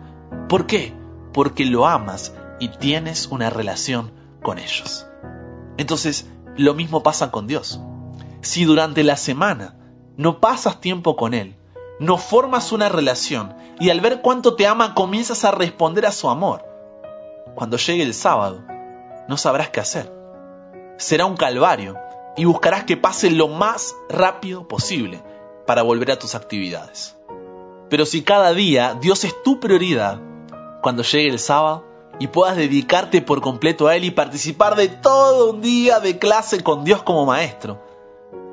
¿Por 0.47 0.65
qué? 0.65 0.93
Porque 1.33 1.65
lo 1.65 1.85
amas 1.85 2.33
y 2.59 2.69
tienes 2.69 3.27
una 3.27 3.49
relación 3.49 4.11
con 4.41 4.57
ellos. 4.57 5.05
Entonces, 5.77 6.27
lo 6.57 6.73
mismo 6.73 7.03
pasa 7.03 7.31
con 7.31 7.47
Dios. 7.47 7.79
Si 8.41 8.65
durante 8.65 9.03
la 9.03 9.17
semana 9.17 9.75
no 10.17 10.39
pasas 10.39 10.81
tiempo 10.81 11.15
con 11.15 11.33
Él, 11.33 11.55
no 11.99 12.17
formas 12.17 12.71
una 12.71 12.89
relación 12.89 13.55
y 13.79 13.89
al 13.89 14.01
ver 14.01 14.21
cuánto 14.21 14.55
te 14.55 14.67
ama 14.67 14.95
comienzas 14.95 15.43
a 15.45 15.51
responder 15.51 16.05
a 16.05 16.11
su 16.11 16.29
amor, 16.29 16.65
cuando 17.55 17.77
llegue 17.77 18.03
el 18.03 18.13
sábado, 18.13 18.63
no 19.27 19.37
sabrás 19.37 19.69
qué 19.69 19.81
hacer. 19.81 20.11
Será 20.97 21.25
un 21.25 21.37
calvario 21.37 21.97
y 22.35 22.45
buscarás 22.45 22.85
que 22.85 22.97
pase 22.97 23.29
lo 23.31 23.47
más 23.47 23.95
rápido 24.09 24.67
posible 24.67 25.21
para 25.69 25.83
volver 25.83 26.09
a 26.09 26.17
tus 26.17 26.33
actividades. 26.33 27.15
Pero 27.91 28.07
si 28.07 28.23
cada 28.23 28.55
día 28.55 28.97
Dios 28.99 29.23
es 29.23 29.43
tu 29.43 29.59
prioridad, 29.59 30.19
cuando 30.81 31.03
llegue 31.03 31.29
el 31.29 31.37
sábado, 31.37 31.85
y 32.17 32.25
puedas 32.25 32.57
dedicarte 32.57 33.21
por 33.21 33.41
completo 33.41 33.87
a 33.87 33.95
Él 33.95 34.03
y 34.03 34.09
participar 34.09 34.75
de 34.75 34.87
todo 34.87 35.51
un 35.51 35.61
día 35.61 35.99
de 35.99 36.17
clase 36.17 36.63
con 36.63 36.85
Dios 36.85 37.03
como 37.03 37.27
maestro. 37.27 37.85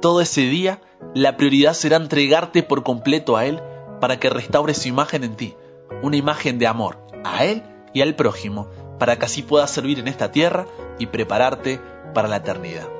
Todo 0.02 0.20
ese 0.20 0.42
día, 0.42 0.82
la 1.14 1.38
prioridad 1.38 1.72
será 1.72 1.96
entregarte 1.96 2.62
por 2.62 2.82
completo 2.82 3.38
a 3.38 3.46
Él 3.46 3.62
para 3.98 4.20
que 4.20 4.28
restaure 4.28 4.74
su 4.74 4.88
imagen 4.88 5.24
en 5.24 5.36
ti, 5.36 5.56
una 6.02 6.18
imagen 6.18 6.58
de 6.58 6.66
amor 6.66 6.98
a 7.24 7.46
Él 7.46 7.62
y 7.94 8.02
al 8.02 8.14
prójimo, 8.14 8.68
para 8.98 9.18
que 9.18 9.24
así 9.24 9.40
puedas 9.40 9.70
servir 9.70 10.00
en 10.00 10.08
esta 10.08 10.32
tierra 10.32 10.66
y 10.98 11.06
prepararte 11.06 11.80
para 12.12 12.28
la 12.28 12.36
eternidad. 12.36 12.90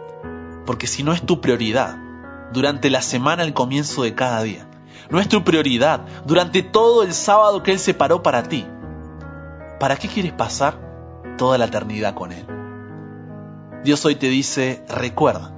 Porque 0.65 0.87
si 0.87 1.03
no 1.03 1.13
es 1.13 1.21
tu 1.21 1.43
prioridad, 1.43 1.99
durante 2.53 2.91
la 2.91 3.03
semana 3.03 3.43
al 3.43 3.55
comienzo 3.55 4.03
de 4.03 4.15
cada 4.15 4.43
día, 4.43 4.69
no 5.11 5.21
es 5.21 5.29
tu 5.29 5.45
prioridad. 5.45 6.05
Durante 6.25 6.63
todo 6.63 7.03
el 7.03 7.13
sábado 7.13 7.63
que 7.63 7.73
Él 7.73 7.79
separó 7.79 8.23
para 8.23 8.43
ti, 8.43 8.67
¿para 9.79 9.97
qué 9.97 10.09
quieres 10.09 10.33
pasar 10.33 10.81
toda 11.39 11.59
la 11.59 11.67
eternidad 11.67 12.15
con 12.15 12.33
Él? 12.33 12.47
Dios 13.85 14.05
hoy 14.05 14.17
te 14.17 14.29
dice, 14.29 14.85
recuerda, 14.89 15.53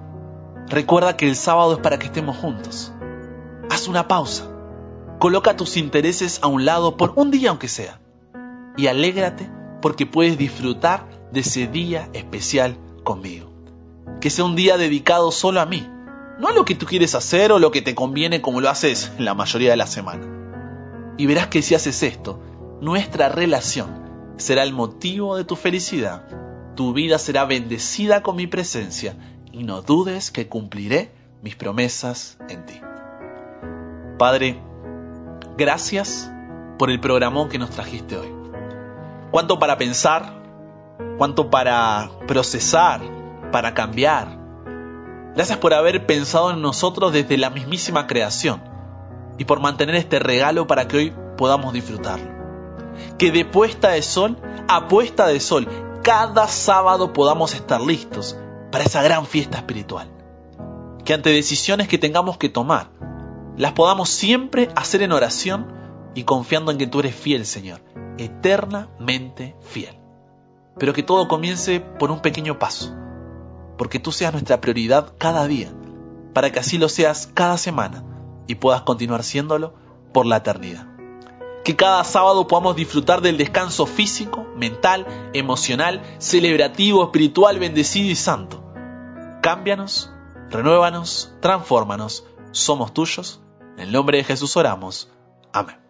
recuerda 0.67 1.17
que 1.17 1.29
el 1.29 1.37
sábado 1.37 1.75
es 1.75 1.79
para 1.79 1.99
que 1.99 2.07
estemos 2.07 2.37
juntos. 2.37 2.93
Haz 3.71 3.89
una 3.89 4.07
pausa, 4.07 4.45
coloca 5.19 5.57
tus 5.57 5.77
intereses 5.77 6.41
a 6.43 6.47
un 6.47 6.65
lado 6.65 6.97
por 6.97 7.13
un 7.17 7.31
día 7.31 7.51
aunque 7.51 7.69
sea, 7.69 8.01
y 8.77 8.87
alégrate 8.87 9.51
porque 9.81 10.07
puedes 10.07 10.37
disfrutar 10.37 11.09
de 11.33 11.41
ese 11.41 11.67
día 11.67 12.09
especial 12.13 12.77
conmigo. 13.05 13.51
Que 14.21 14.31
sea 14.31 14.45
un 14.45 14.57
día 14.57 14.77
dedicado 14.77 15.31
solo 15.31 15.61
a 15.61 15.67
mí, 15.67 15.89
no 16.39 16.53
lo 16.53 16.65
que 16.65 16.75
tú 16.75 16.87
quieres 16.87 17.15
hacer 17.15 17.53
o 17.53 17.59
lo 17.59 17.71
que 17.71 17.83
te 17.83 17.95
conviene 17.95 18.41
como 18.41 18.61
lo 18.61 18.71
haces 18.71 19.13
la 19.19 19.35
mayoría 19.35 19.71
de 19.71 19.77
la 19.77 19.87
semana. 19.87 21.15
Y 21.17 21.27
verás 21.27 21.49
que 21.49 21.63
si 21.63 21.75
haces 21.75 22.03
esto, 22.03 22.41
nuestra 22.81 23.29
relación 23.29 24.35
será 24.37 24.63
el 24.63 24.73
motivo 24.73 25.37
de 25.37 25.45
tu 25.45 25.57
felicidad. 25.57 26.25
Tu 26.77 26.93
vida 26.93 27.19
será 27.19 27.45
bendecida 27.45 28.23
con 28.23 28.37
mi 28.37 28.47
presencia 28.47 29.17
y 29.53 29.65
no 29.65 29.83
dudes 29.83 30.31
que 30.31 30.47
cumpliré 30.47 31.11
mis 31.43 31.57
promesas 31.57 32.39
en 32.49 32.65
ti. 32.67 32.81
Padre, 34.17 34.61
gracias 35.57 36.31
por 36.79 36.91
el 36.91 37.01
programón 37.01 37.49
que 37.49 37.59
nos 37.59 37.71
trajiste 37.71 38.17
hoy. 38.17 38.29
Cuánto 39.33 39.59
para 39.59 39.77
pensar, 39.77 40.41
cuánto 41.19 41.51
para 41.51 42.11
procesar, 42.29 43.01
para 43.51 43.75
cambiar. 43.75 44.38
Gracias 45.35 45.59
por 45.59 45.75
haber 45.75 46.07
pensado 46.07 46.51
en 46.51 46.63
nosotros 46.63 47.13
desde 47.13 47.37
la 47.37 47.51
mismísima 47.51 48.07
creación 48.07 48.63
y 49.39 49.45
por 49.45 49.61
mantener 49.61 49.95
este 49.95 50.19
regalo 50.19 50.67
para 50.67 50.89
que 50.89 50.97
hoy 50.97 51.15
podamos 51.37 51.73
disfrutarlo 51.73 52.39
que 53.19 53.31
de 53.31 53.45
puesta 53.45 53.91
de 53.91 54.03
sol 54.03 54.37
a 54.69 54.89
puesta 54.89 55.27
de 55.27 55.41
sol, 55.41 55.67
cada 56.03 56.47
sábado 56.49 57.13
podamos 57.13 57.55
estar 57.55 57.81
listos 57.81 58.37
para 58.71 58.85
esa 58.85 59.03
gran 59.03 59.27
fiesta 59.27 59.59
espiritual. 59.59 60.09
Que 61.05 61.15
ante 61.15 61.31
decisiones 61.31 61.89
que 61.89 61.99
tengamos 61.99 62.37
que 62.37 62.49
tomar, 62.49 62.91
las 63.57 63.73
podamos 63.73 64.11
siempre 64.11 64.69
hacer 64.77 65.03
en 65.03 65.13
oración 65.13 65.73
y 66.15 66.25
confiando 66.25 66.71
en 66.71 66.79
que 66.79 66.87
tú 66.87 67.01
eres 67.01 67.15
fiel, 67.15 67.47
Señor, 67.47 67.81
eternamente 68.19 69.57
fiel. 69.63 69.97
Pero 70.79 70.93
que 70.93 71.03
todo 71.03 71.29
comience 71.29 71.81
por 71.81 72.11
un 72.11 72.21
pequeño 72.21 72.59
paso, 72.59 72.95
porque 73.79 73.99
tú 73.99 74.13
seas 74.13 74.33
nuestra 74.33 74.61
prioridad 74.61 75.15
cada 75.17 75.47
día, 75.47 75.73
para 76.35 76.53
que 76.53 76.61
así 76.61 76.77
lo 76.77 76.91
seas 76.91 77.31
cada 77.33 77.57
semana 77.57 78.05
y 78.47 78.57
puedas 78.57 78.83
continuar 78.83 79.25
siéndolo 79.25 79.75
por 80.13 80.27
la 80.27 80.37
eternidad 80.39 80.99
que 81.69 81.77
cada 81.77 82.03
sábado 82.03 82.47
podamos 82.47 82.77
disfrutar 82.77 83.21
del 83.21 83.37
descanso 83.37 83.85
físico, 83.85 84.47
mental, 84.57 85.07
emocional, 85.35 86.01
celebrativo, 86.17 87.05
espiritual, 87.05 87.59
bendecido 87.59 88.09
y 88.11 88.15
santo. 88.15 88.65
Cámbianos, 89.43 90.11
renuévanos, 90.49 91.35
transfórmanos, 91.43 92.25
somos 92.53 92.95
tuyos. 92.95 93.43
En 93.77 93.81
el 93.81 93.93
nombre 93.93 94.17
de 94.17 94.25
Jesús 94.25 94.57
oramos. 94.57 95.13
Amén. 95.53 95.88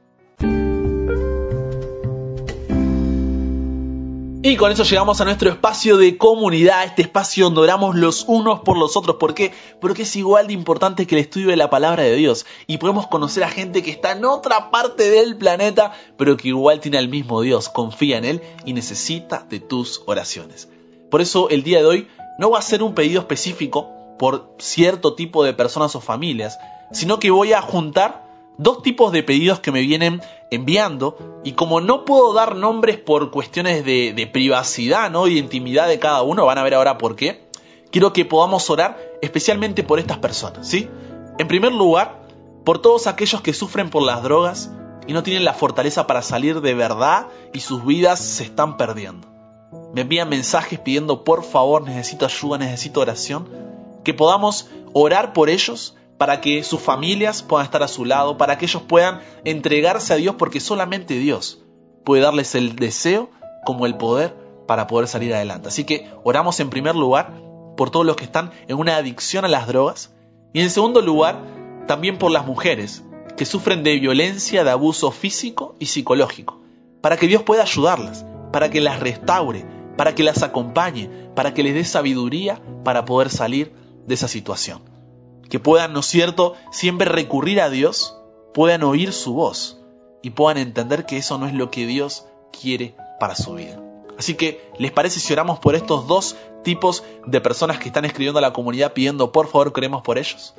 Y 4.49 4.57
con 4.57 4.73
eso 4.73 4.83
llegamos 4.83 5.21
a 5.21 5.27
nuestro 5.27 5.51
espacio 5.51 5.99
de 5.99 6.17
comunidad, 6.17 6.83
este 6.85 7.03
espacio 7.03 7.45
donde 7.45 7.61
oramos 7.61 7.95
los 7.95 8.25
unos 8.27 8.61
por 8.61 8.79
los 8.79 8.97
otros. 8.97 9.17
¿Por 9.17 9.35
qué? 9.35 9.53
Porque 9.79 10.05
es 10.05 10.17
igual 10.17 10.47
de 10.47 10.55
importante 10.55 11.07
que 11.07 11.17
el 11.17 11.21
estudio 11.21 11.49
de 11.49 11.57
la 11.57 11.69
palabra 11.69 12.05
de 12.05 12.17
Dios. 12.17 12.47
Y 12.67 12.79
podemos 12.79 13.09
conocer 13.09 13.45
a 13.45 13.51
gente 13.51 13.83
que 13.83 13.91
está 13.91 14.13
en 14.13 14.25
otra 14.25 14.71
parte 14.71 15.11
del 15.11 15.37
planeta, 15.37 15.93
pero 16.17 16.39
que 16.39 16.49
igual 16.49 16.81
tiene 16.81 16.97
al 16.97 17.11
mismo 17.11 17.43
Dios, 17.43 17.69
confía 17.69 18.17
en 18.17 18.25
Él 18.25 18.43
y 18.65 18.73
necesita 18.73 19.45
de 19.51 19.61
tus 19.61 20.01
oraciones. 20.07 20.71
Por 21.11 21.21
eso 21.21 21.51
el 21.51 21.63
día 21.63 21.81
de 21.81 21.87
hoy 21.87 22.09
no 22.39 22.49
va 22.49 22.61
a 22.61 22.63
ser 22.63 22.83
un 22.83 22.95
pedido 22.95 23.21
específico 23.21 24.17
por 24.19 24.55
cierto 24.59 25.15
tipo 25.15 25.45
de 25.45 25.53
personas 25.53 25.95
o 25.95 26.01
familias, 26.01 26.59
sino 26.91 27.21
que 27.21 27.31
voy 27.31 27.53
a 27.53 27.61
juntar 27.61 28.28
dos 28.59 28.83
tipos 28.83 29.13
de 29.13 29.23
pedidos 29.23 29.61
que 29.61 29.73
me 29.73 29.81
vienen 29.81 30.21
enviando 30.51 31.41
y 31.45 31.53
como 31.53 31.81
no 31.81 32.05
puedo 32.05 32.35
dar 32.35 32.57
nombres 32.57 32.99
por 32.99 33.31
cuestiones 33.31 33.85
de, 33.85 34.31
privacidad 34.33 35.11
¿no? 35.11 35.27
y 35.29 35.35
de 35.35 35.41
intimidad 35.41 35.89
de 35.89 35.99
cada 35.99 36.23
uno, 36.23 36.45
van 36.45 36.59
a 36.59 36.65
ver 36.65 36.75
ahora 36.75 36.99
por 36.99 37.17
qué, 37.17 37.49
quiero 37.91 38.13
que 38.13 38.25
podamos 38.25 38.69
orar 38.69 38.99
especialmente 39.23 39.85
por 39.85 39.99
estas 39.99 40.19
personas. 40.19 40.69
¿sí? 40.69 40.91
En 41.39 41.49
primer 41.49 41.73
lugar, 41.73 42.27
por 42.65 42.81
todos 42.81 43.07
aquellos 43.07 43.41
que 43.41 43.55
sufren 43.55 43.91
por 43.91 44.03
las 44.03 44.23
drogas 44.23 44.71
y 45.07 45.13
no 45.13 45.23
tienen 45.23 45.45
la 45.45 45.55
fortaleza 45.55 46.07
para 46.07 46.21
salir 46.21 46.61
de 46.61 46.75
verdad 46.75 47.29
y 47.55 47.61
sus 47.61 47.87
vidas 47.87 48.19
se 48.19 48.43
están 48.43 48.77
perdiendo. 48.77 49.29
Me 49.95 50.03
envían 50.03 50.29
mensajes 50.29 50.79
pidiendo 50.81 51.25
por 51.25 51.45
favor 51.45 51.83
necesito 51.83 52.27
ayuda, 52.27 52.59
necesito 52.59 53.01
oración, 53.01 53.49
que 54.03 54.15
podamos 54.15 54.69
orar 54.93 55.33
por 55.33 55.49
ellos 55.49 55.95
para 56.19 56.41
que 56.41 56.65
sus 56.65 56.81
familias 56.81 57.43
puedan 57.43 57.65
estar 57.65 57.83
a 57.83 57.89
su 57.89 58.05
lado, 58.05 58.37
para 58.37 58.59
que 58.59 58.67
ellos 58.67 58.83
puedan 58.83 59.21
entregarse 59.45 60.13
a 60.13 60.17
Dios 60.17 60.35
porque 60.37 60.61
solamente 60.61 61.15
Dios 61.15 61.63
puede 62.05 62.23
darles 62.23 62.55
el 62.55 62.77
deseo 62.77 63.31
como 63.65 63.87
el 63.87 63.97
poder 63.97 64.35
para 64.67 64.87
poder 64.87 65.09
salir 65.09 65.33
adelante. 65.33 65.69
Así 65.69 65.85
que 65.85 66.11
oramos 66.25 66.59
en 66.61 66.71
primer 66.71 66.97
lugar 66.97 67.33
por 67.77 67.91
todos 67.91 68.05
los 68.05 68.17
que 68.17 68.25
están 68.25 68.51
en 68.67 68.77
una 68.77 68.97
adicción 68.97 69.45
a 69.45 69.49
las 69.49 69.69
drogas 69.69 70.13
y 70.53 70.61
en 70.61 70.71
segundo 70.71 71.01
lugar 71.01 71.41
también 71.87 72.19
por 72.19 72.33
las 72.33 72.45
mujeres 72.45 73.05
que 73.37 73.45
sufren 73.45 73.85
de 73.85 73.99
violencia, 74.01 74.65
de 74.65 74.71
abuso 74.71 75.13
físico 75.13 75.77
y 75.79 75.87
psicológico, 75.87 76.61
para 77.01 77.17
que 77.17 77.29
Dios 77.29 77.45
pueda 77.45 77.63
ayudarlas, 77.63 78.27
para 78.53 78.69
que 78.69 78.81
las 78.81 78.99
restaure, 78.99 79.65
para 79.97 80.15
que 80.15 80.25
las 80.25 80.43
acompañe, 80.43 81.09
para 81.37 81.55
que 81.55 81.63
les 81.63 81.75
dé 81.75 81.85
sabiduría 81.85 82.61
para 82.85 83.05
poder 83.05 83.31
salir 83.31 83.73
de 84.07 84.15
esa 84.15 84.27
situación. 84.27 84.98
Que 85.49 85.59
puedan, 85.59 85.93
¿no 85.93 86.01
es 86.01 86.07
cierto?, 86.07 86.55
siempre 86.71 87.09
recurrir 87.09 87.61
a 87.61 87.71
Dios, 87.71 88.17
puedan 88.55 88.83
oír 88.83 89.13
su 89.13 89.35
voz 89.35 89.81
y 90.23 90.31
puedan 90.31 90.59
entender 90.59 91.07
que 91.07 91.17
eso 91.17 91.39
no 91.39 91.47
es 91.47 91.55
lo 91.55 91.71
que 91.71 91.87
Dios 91.87 92.27
quiere 92.53 92.95
para 93.21 93.35
su 93.35 93.55
vida. 93.55 93.81
Así 94.19 94.35
que, 94.35 94.69
¿les 94.79 94.91
parece 94.91 95.21
si 95.21 95.33
oramos 95.33 95.61
por 95.61 95.75
estos 95.75 96.07
dos 96.09 96.37
tipos 96.65 97.05
de 97.25 97.41
personas 97.41 97.79
que 97.79 97.87
están 97.87 98.05
escribiendo 98.05 98.39
a 98.39 98.43
la 98.43 98.53
comunidad 98.53 98.93
pidiendo 98.93 99.31
por 99.31 99.47
favor 99.47 99.73
queremos 99.73 100.03
por 100.03 100.19
ellos? 100.19 100.55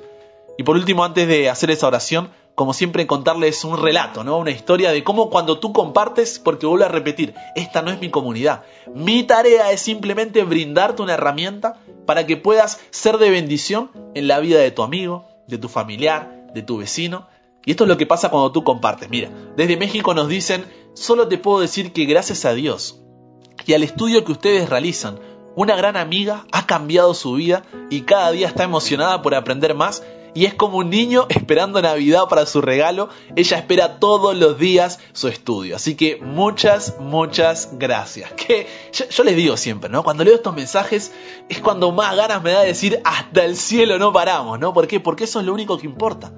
Y 0.58 0.64
por 0.64 0.76
último, 0.76 1.04
antes 1.04 1.28
de 1.28 1.50
hacer 1.50 1.72
esa 1.72 1.88
oración, 1.88 2.32
como 2.60 2.74
siempre, 2.74 3.08
contarles 3.08 3.64
un 3.64 3.82
relato, 3.82 4.26
¿no? 4.26 4.38
Una 4.38 4.52
historia 4.52 4.92
de 4.92 5.02
cómo 5.02 5.30
cuando 5.30 5.62
tú 5.62 5.72
compartes, 5.72 6.40
porque 6.40 6.66
vuelvo 6.66 6.84
a 6.84 6.90
repetir, 6.90 7.34
esta 7.56 7.82
no 7.82 7.90
es 7.90 8.02
mi 8.02 8.10
comunidad. 8.10 8.64
Mi 8.94 9.24
tarea 9.24 9.72
es 9.72 9.80
simplemente 9.80 10.44
brindarte 10.44 11.02
una 11.02 11.14
herramienta 11.14 11.80
para 12.06 12.28
que 12.28 12.36
puedas 12.36 12.82
ser 12.90 13.18
de 13.18 13.30
bendición 13.30 13.92
en 14.14 14.28
la 14.28 14.42
vida 14.42 14.60
de 14.60 14.72
tu 14.72 14.84
amigo, 14.84 15.26
de 15.48 15.58
tu 15.58 15.70
familiar, 15.70 16.48
de 16.54 16.62
tu 16.62 16.80
vecino. 16.80 17.30
Y 17.64 17.72
esto 17.72 17.86
es 17.86 17.88
lo 17.88 17.96
que 17.96 18.06
pasa 18.06 18.30
cuando 18.30 18.52
tú 18.52 18.66
compartes. 18.66 19.10
Mira, 19.10 19.30
desde 19.56 19.78
México 19.78 20.14
nos 20.14 20.28
dicen, 20.28 20.66
solo 20.96 21.30
te 21.30 21.38
puedo 21.38 21.62
decir 21.62 21.94
que 21.94 22.04
gracias 22.04 22.44
a 22.44 22.52
Dios 22.52 23.00
y 23.66 23.74
al 23.74 23.84
estudio 23.84 24.26
que 24.26 24.34
ustedes 24.34 24.70
realizan, 24.70 25.18
una 25.56 25.78
gran 25.78 25.96
amiga 25.96 26.46
ha 26.52 26.66
cambiado 26.66 27.14
su 27.14 27.36
vida 27.36 27.64
y 27.90 28.02
cada 28.02 28.32
día 28.32 28.48
está 28.48 28.66
emocionada 28.66 29.22
por 29.22 29.34
aprender 29.34 29.76
más 29.76 30.04
y 30.34 30.46
es 30.46 30.54
como 30.54 30.78
un 30.78 30.90
niño 30.90 31.26
esperando 31.30 31.82
Navidad 31.82 32.24
para 32.30 32.46
su 32.46 32.62
regalo. 32.62 33.10
Ella 33.36 33.58
espera 33.58 34.00
todos 34.00 34.36
los 34.36 34.58
días 34.58 35.00
su 35.14 35.28
estudio. 35.28 35.76
Así 35.76 35.96
que 35.96 36.18
muchas, 36.18 36.98
muchas 37.00 37.72
gracias. 37.74 38.32
Que 38.34 38.68
yo, 38.92 39.24
les 39.24 39.36
digo 39.36 39.58
siempre, 39.58 39.90
¿no? 39.90 40.04
Cuando 40.04 40.24
leo 40.24 40.36
estos 40.36 40.56
mensajes 40.56 41.12
es 41.50 41.60
cuando 41.60 41.92
más 41.92 42.16
ganas 42.16 42.42
me 42.42 42.52
da 42.52 42.62
de 42.62 42.68
decir 42.68 43.02
hasta 43.04 43.44
el 43.44 43.56
cielo 43.56 44.00
no 44.00 44.14
paramos, 44.14 44.60
¿no? 44.60 44.74
¿Por 44.74 44.88
qué? 44.88 45.00
Porque 45.00 45.26
eso 45.26 45.40
es 45.40 45.46
lo 45.46 45.54
único 45.54 45.78
que 45.78 45.86
importa. 45.86 46.32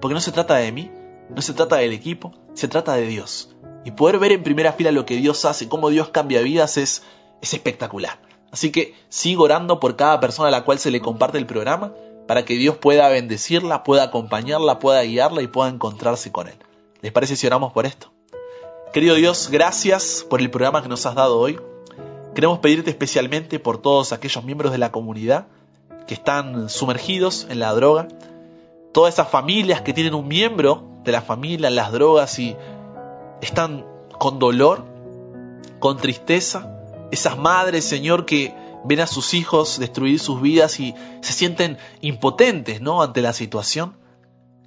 Porque 0.00 0.14
no 0.14 0.20
se 0.20 0.32
trata 0.32 0.56
de 0.56 0.72
mí, 0.72 0.90
no 1.30 1.42
se 1.42 1.52
trata 1.52 1.76
del 1.76 1.92
equipo, 1.92 2.32
se 2.54 2.68
trata 2.68 2.94
de 2.94 3.06
Dios. 3.06 3.54
Y 3.84 3.92
poder 3.92 4.18
ver 4.18 4.32
en 4.32 4.42
primera 4.42 4.72
fila 4.72 4.92
lo 4.92 5.04
que 5.04 5.16
Dios 5.16 5.44
hace, 5.44 5.68
cómo 5.68 5.90
Dios 5.90 6.08
cambia 6.08 6.40
vidas 6.42 6.76
es, 6.76 7.02
es 7.40 7.54
espectacular. 7.54 8.20
Así 8.50 8.70
que 8.70 8.94
sigo 9.08 9.44
orando 9.44 9.80
por 9.80 9.96
cada 9.96 10.20
persona 10.20 10.48
a 10.48 10.52
la 10.52 10.64
cual 10.64 10.78
se 10.78 10.90
le 10.90 11.00
comparte 11.00 11.38
el 11.38 11.46
programa 11.46 11.92
para 12.26 12.44
que 12.44 12.54
Dios 12.54 12.76
pueda 12.76 13.08
bendecirla, 13.08 13.82
pueda 13.82 14.04
acompañarla, 14.04 14.78
pueda 14.78 15.02
guiarla 15.02 15.42
y 15.42 15.46
pueda 15.46 15.70
encontrarse 15.70 16.32
con 16.32 16.48
Él. 16.48 16.56
¿Les 17.00 17.12
parece 17.12 17.36
si 17.36 17.46
oramos 17.46 17.72
por 17.72 17.86
esto? 17.86 18.12
Querido 18.92 19.14
Dios, 19.14 19.48
gracias 19.50 20.26
por 20.28 20.40
el 20.40 20.50
programa 20.50 20.82
que 20.82 20.88
nos 20.88 21.06
has 21.06 21.14
dado 21.14 21.38
hoy. 21.38 21.58
Queremos 22.34 22.60
pedirte 22.60 22.90
especialmente 22.90 23.58
por 23.58 23.78
todos 23.80 24.12
aquellos 24.12 24.44
miembros 24.44 24.72
de 24.72 24.78
la 24.78 24.92
comunidad 24.92 25.46
que 26.06 26.14
están 26.14 26.68
sumergidos 26.68 27.46
en 27.48 27.58
la 27.58 27.72
droga, 27.72 28.08
todas 28.92 29.14
esas 29.14 29.28
familias 29.28 29.80
que 29.80 29.92
tienen 29.92 30.14
un 30.14 30.28
miembro 30.28 30.84
de 31.04 31.12
la 31.12 31.22
familia 31.22 31.68
en 31.68 31.74
las 31.74 31.92
drogas 31.92 32.38
y 32.38 32.56
están 33.40 33.84
con 34.18 34.38
dolor, 34.38 34.84
con 35.78 35.96
tristeza, 35.96 36.78
esas 37.10 37.36
madres, 37.36 37.84
Señor, 37.84 38.24
que 38.24 38.54
ven 38.84 39.00
a 39.00 39.06
sus 39.06 39.34
hijos 39.34 39.78
destruir 39.78 40.18
sus 40.18 40.40
vidas 40.40 40.80
y 40.80 40.94
se 41.20 41.32
sienten 41.32 41.78
impotentes, 42.00 42.80
¿no? 42.80 43.02
ante 43.02 43.22
la 43.22 43.32
situación. 43.32 43.96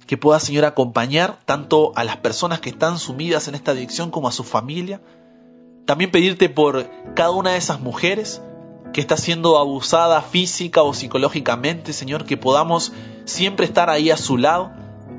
Que 0.06 0.16
pueda, 0.16 0.38
Señor, 0.38 0.64
acompañar 0.64 1.40
tanto 1.44 1.92
a 1.96 2.04
las 2.04 2.18
personas 2.18 2.60
que 2.60 2.70
están 2.70 2.98
sumidas 2.98 3.48
en 3.48 3.56
esta 3.56 3.72
adicción 3.72 4.10
como 4.10 4.28
a 4.28 4.32
su 4.32 4.44
familia. 4.44 5.00
También 5.84 6.12
pedirte 6.12 6.48
por 6.48 6.88
cada 7.14 7.32
una 7.32 7.52
de 7.52 7.58
esas 7.58 7.80
mujeres 7.80 8.40
que 8.92 9.00
está 9.00 9.16
siendo 9.16 9.58
abusada 9.58 10.22
física 10.22 10.82
o 10.82 10.94
psicológicamente, 10.94 11.92
Señor, 11.92 12.24
que 12.24 12.36
podamos 12.36 12.92
siempre 13.24 13.66
estar 13.66 13.90
ahí 13.90 14.10
a 14.10 14.16
su 14.16 14.38
lado, 14.38 14.70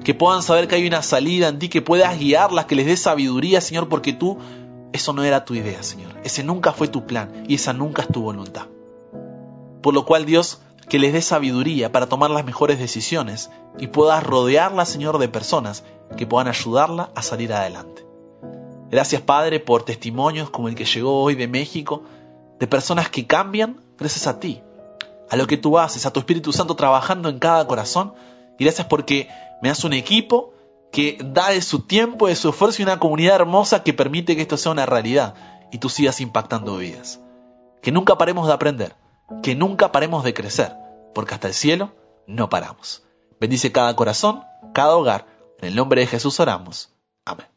que 0.04 0.14
puedan 0.14 0.42
saber 0.42 0.68
que 0.68 0.76
hay 0.76 0.88
una 0.88 1.04
salida 1.04 1.50
en 1.50 1.60
ti, 1.60 1.68
que 1.68 1.82
puedas 1.82 2.18
guiarlas, 2.18 2.66
que 2.66 2.76
les 2.76 2.86
des 2.86 3.02
sabiduría, 3.02 3.60
Señor, 3.60 3.90
porque 3.90 4.14
tú, 4.14 4.38
eso 4.94 5.12
no 5.12 5.24
era 5.24 5.44
tu 5.44 5.54
idea, 5.54 5.84
Señor. 5.84 6.16
Ese 6.24 6.44
nunca 6.44 6.72
fue 6.72 6.88
tu 6.88 7.06
plan 7.06 7.44
y 7.48 7.56
esa 7.56 7.74
nunca 7.74 8.04
es 8.04 8.08
tu 8.08 8.22
voluntad. 8.22 8.68
Por 9.88 9.94
lo 9.94 10.04
cual 10.04 10.26
Dios 10.26 10.60
que 10.90 11.00
les 11.00 11.14
dé 11.14 11.22
sabiduría 11.22 11.94
para 11.94 12.10
tomar 12.10 12.30
las 12.30 12.44
mejores 12.44 12.78
decisiones 12.78 13.50
y 13.80 13.88
puedas 13.88 14.22
rodearla, 14.22 14.84
Señor, 14.84 15.18
de 15.18 15.30
personas 15.30 15.86
que 16.18 16.28
puedan 16.28 16.50
ayudarla 16.50 17.10
a 17.16 17.22
salir 17.22 17.54
adelante. 17.54 18.06
Gracias, 18.92 19.22
Padre, 19.22 19.62
por 19.62 19.84
testimonios 19.84 20.50
como 20.50 20.68
el 20.68 20.76
que 20.76 20.84
llegó 20.84 21.24
hoy 21.24 21.36
de 21.36 21.48
México, 21.48 22.04
de 22.60 22.68
personas 22.68 23.10
que 23.10 23.26
cambian 23.26 23.80
gracias 23.98 24.28
a 24.28 24.42
ti, 24.42 24.62
a 25.30 25.38
lo 25.38 25.48
que 25.48 25.56
tú 25.56 25.80
haces, 25.80 26.06
a 26.06 26.12
tu 26.12 26.20
Espíritu 26.20 26.52
Santo 26.52 26.76
trabajando 26.76 27.30
en 27.30 27.40
cada 27.40 27.66
corazón. 27.66 28.14
Y 28.60 28.66
gracias 28.66 28.88
porque 28.88 29.30
me 29.62 29.70
das 29.70 29.86
un 29.86 29.94
equipo 29.94 30.54
que 30.92 31.18
da 31.24 31.52
de 31.52 31.62
su 31.62 31.84
tiempo, 31.84 32.28
de 32.28 32.36
su 32.36 32.50
esfuerzo 32.50 32.82
y 32.82 32.84
una 32.84 33.00
comunidad 33.00 33.36
hermosa 33.36 33.84
que 33.84 33.94
permite 33.94 34.36
que 34.36 34.42
esto 34.42 34.58
sea 34.58 34.74
una 34.74 34.86
realidad 34.86 35.34
y 35.72 35.78
tú 35.78 35.88
sigas 35.88 36.20
impactando 36.20 36.76
vidas. 36.76 37.22
Que 37.82 37.94
nunca 37.94 38.18
paremos 38.18 38.48
de 38.48 38.54
aprender 38.54 39.07
que 39.44 39.56
nunca 39.56 39.92
paremos 39.92 40.24
de 40.24 40.34
crecer, 40.34 40.76
porque 41.14 41.34
hasta 41.34 41.48
el 41.48 41.54
cielo 41.54 41.92
no 42.28 42.50
paramos. 42.50 43.04
Bendice 43.40 43.72
cada 43.72 43.96
corazón, 43.96 44.44
cada 44.74 44.96
hogar. 44.96 45.26
En 45.60 45.70
el 45.70 45.76
nombre 45.76 46.02
de 46.02 46.08
Jesús 46.08 46.40
oramos. 46.40 46.94
Amén. 47.26 47.48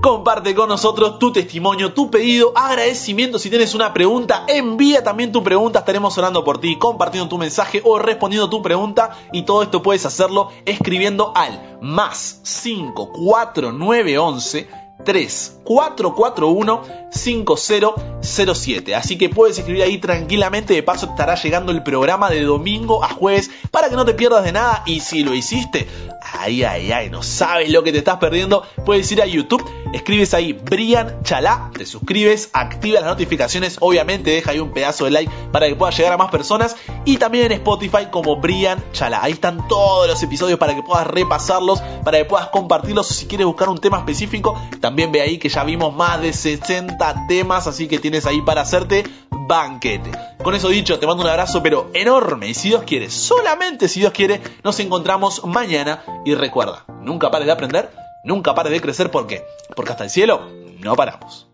Comparte 0.00 0.54
con 0.54 0.68
nosotros 0.68 1.18
tu 1.18 1.32
testimonio, 1.32 1.92
tu 1.92 2.10
pedido, 2.10 2.52
agradecimiento. 2.56 3.38
Si 3.38 3.50
tienes 3.50 3.74
una 3.74 3.92
pregunta, 3.92 4.44
envía 4.46 5.02
también 5.02 5.32
tu 5.32 5.42
pregunta. 5.42 5.80
Estaremos 5.80 6.16
orando 6.16 6.44
por 6.44 6.60
ti, 6.60 6.78
compartiendo 6.78 7.28
tu 7.28 7.36
mensaje 7.36 7.82
o 7.84 7.98
respondiendo 7.98 8.48
tu 8.48 8.62
pregunta. 8.62 9.18
Y 9.32 9.42
todo 9.42 9.62
esto 9.62 9.82
puedes 9.82 10.06
hacerlo 10.06 10.50
escribiendo 10.64 11.32
al 11.34 11.78
más 11.82 12.40
54911 12.44 14.87
3441 15.04 16.82
5007. 17.10 18.94
Así 18.94 19.18
que 19.18 19.28
puedes 19.28 19.58
escribir 19.58 19.82
ahí 19.82 19.98
tranquilamente. 19.98 20.74
De 20.74 20.82
paso 20.82 21.06
estará 21.06 21.34
llegando 21.34 21.72
el 21.72 21.82
programa 21.82 22.30
de 22.30 22.42
domingo 22.42 23.04
a 23.04 23.08
jueves 23.08 23.50
para 23.70 23.88
que 23.88 23.96
no 23.96 24.04
te 24.04 24.14
pierdas 24.14 24.44
de 24.44 24.52
nada. 24.52 24.82
Y 24.86 25.00
si 25.00 25.22
lo 25.22 25.34
hiciste, 25.34 25.88
ay, 26.32 26.62
ay, 26.64 26.92
ay, 26.92 27.10
no 27.10 27.22
sabes 27.22 27.70
lo 27.70 27.82
que 27.82 27.92
te 27.92 27.98
estás 27.98 28.18
perdiendo. 28.18 28.62
Puedes 28.84 29.10
ir 29.12 29.22
a 29.22 29.26
YouTube, 29.26 29.64
escribes 29.92 30.34
ahí 30.34 30.52
Brian 30.52 31.22
Chalá, 31.22 31.70
te 31.76 31.86
suscribes, 31.86 32.50
activa 32.52 33.00
las 33.00 33.08
notificaciones. 33.08 33.78
Obviamente 33.80 34.30
deja 34.30 34.50
ahí 34.50 34.60
un 34.60 34.72
pedazo 34.72 35.04
de 35.04 35.10
like 35.12 35.32
para 35.52 35.68
que 35.68 35.76
pueda 35.76 35.92
llegar 35.92 36.12
a 36.12 36.16
más 36.16 36.30
personas. 36.30 36.76
Y 37.04 37.16
también 37.16 37.46
en 37.46 37.52
Spotify 37.52 38.06
como 38.10 38.36
Brian 38.36 38.82
Chalá. 38.92 39.22
Ahí 39.22 39.32
están 39.32 39.66
todos 39.68 40.06
los 40.06 40.22
episodios 40.22 40.58
para 40.58 40.74
que 40.74 40.82
puedas 40.82 41.06
repasarlos, 41.06 41.80
para 42.04 42.18
que 42.18 42.24
puedas 42.24 42.48
compartirlos. 42.48 43.10
O 43.10 43.14
si 43.14 43.26
quieres 43.26 43.46
buscar 43.46 43.68
un 43.68 43.78
tema 43.78 43.98
específico, 43.98 44.60
también 44.88 45.12
ve 45.12 45.20
ahí 45.20 45.36
que 45.36 45.50
ya 45.50 45.64
vimos 45.64 45.94
más 45.94 46.22
de 46.22 46.32
60 46.32 47.26
temas, 47.28 47.66
así 47.66 47.88
que 47.88 47.98
tienes 47.98 48.24
ahí 48.24 48.40
para 48.40 48.62
hacerte 48.62 49.04
banquete. 49.30 50.10
Con 50.42 50.54
eso 50.54 50.70
dicho, 50.70 50.98
te 50.98 51.06
mando 51.06 51.22
un 51.22 51.28
abrazo 51.28 51.62
pero 51.62 51.90
enorme 51.92 52.48
y 52.48 52.54
si 52.54 52.68
Dios 52.68 52.84
quiere, 52.84 53.10
solamente 53.10 53.86
si 53.86 54.00
Dios 54.00 54.12
quiere, 54.12 54.40
nos 54.64 54.80
encontramos 54.80 55.44
mañana 55.44 56.02
y 56.24 56.34
recuerda, 56.34 56.86
nunca 57.02 57.30
pares 57.30 57.44
de 57.44 57.52
aprender, 57.52 57.90
nunca 58.24 58.54
pares 58.54 58.72
de 58.72 58.80
crecer, 58.80 59.10
¿por 59.10 59.26
qué? 59.26 59.44
Porque 59.76 59.92
hasta 59.92 60.04
el 60.04 60.10
cielo 60.10 60.48
no 60.78 60.96
paramos. 60.96 61.48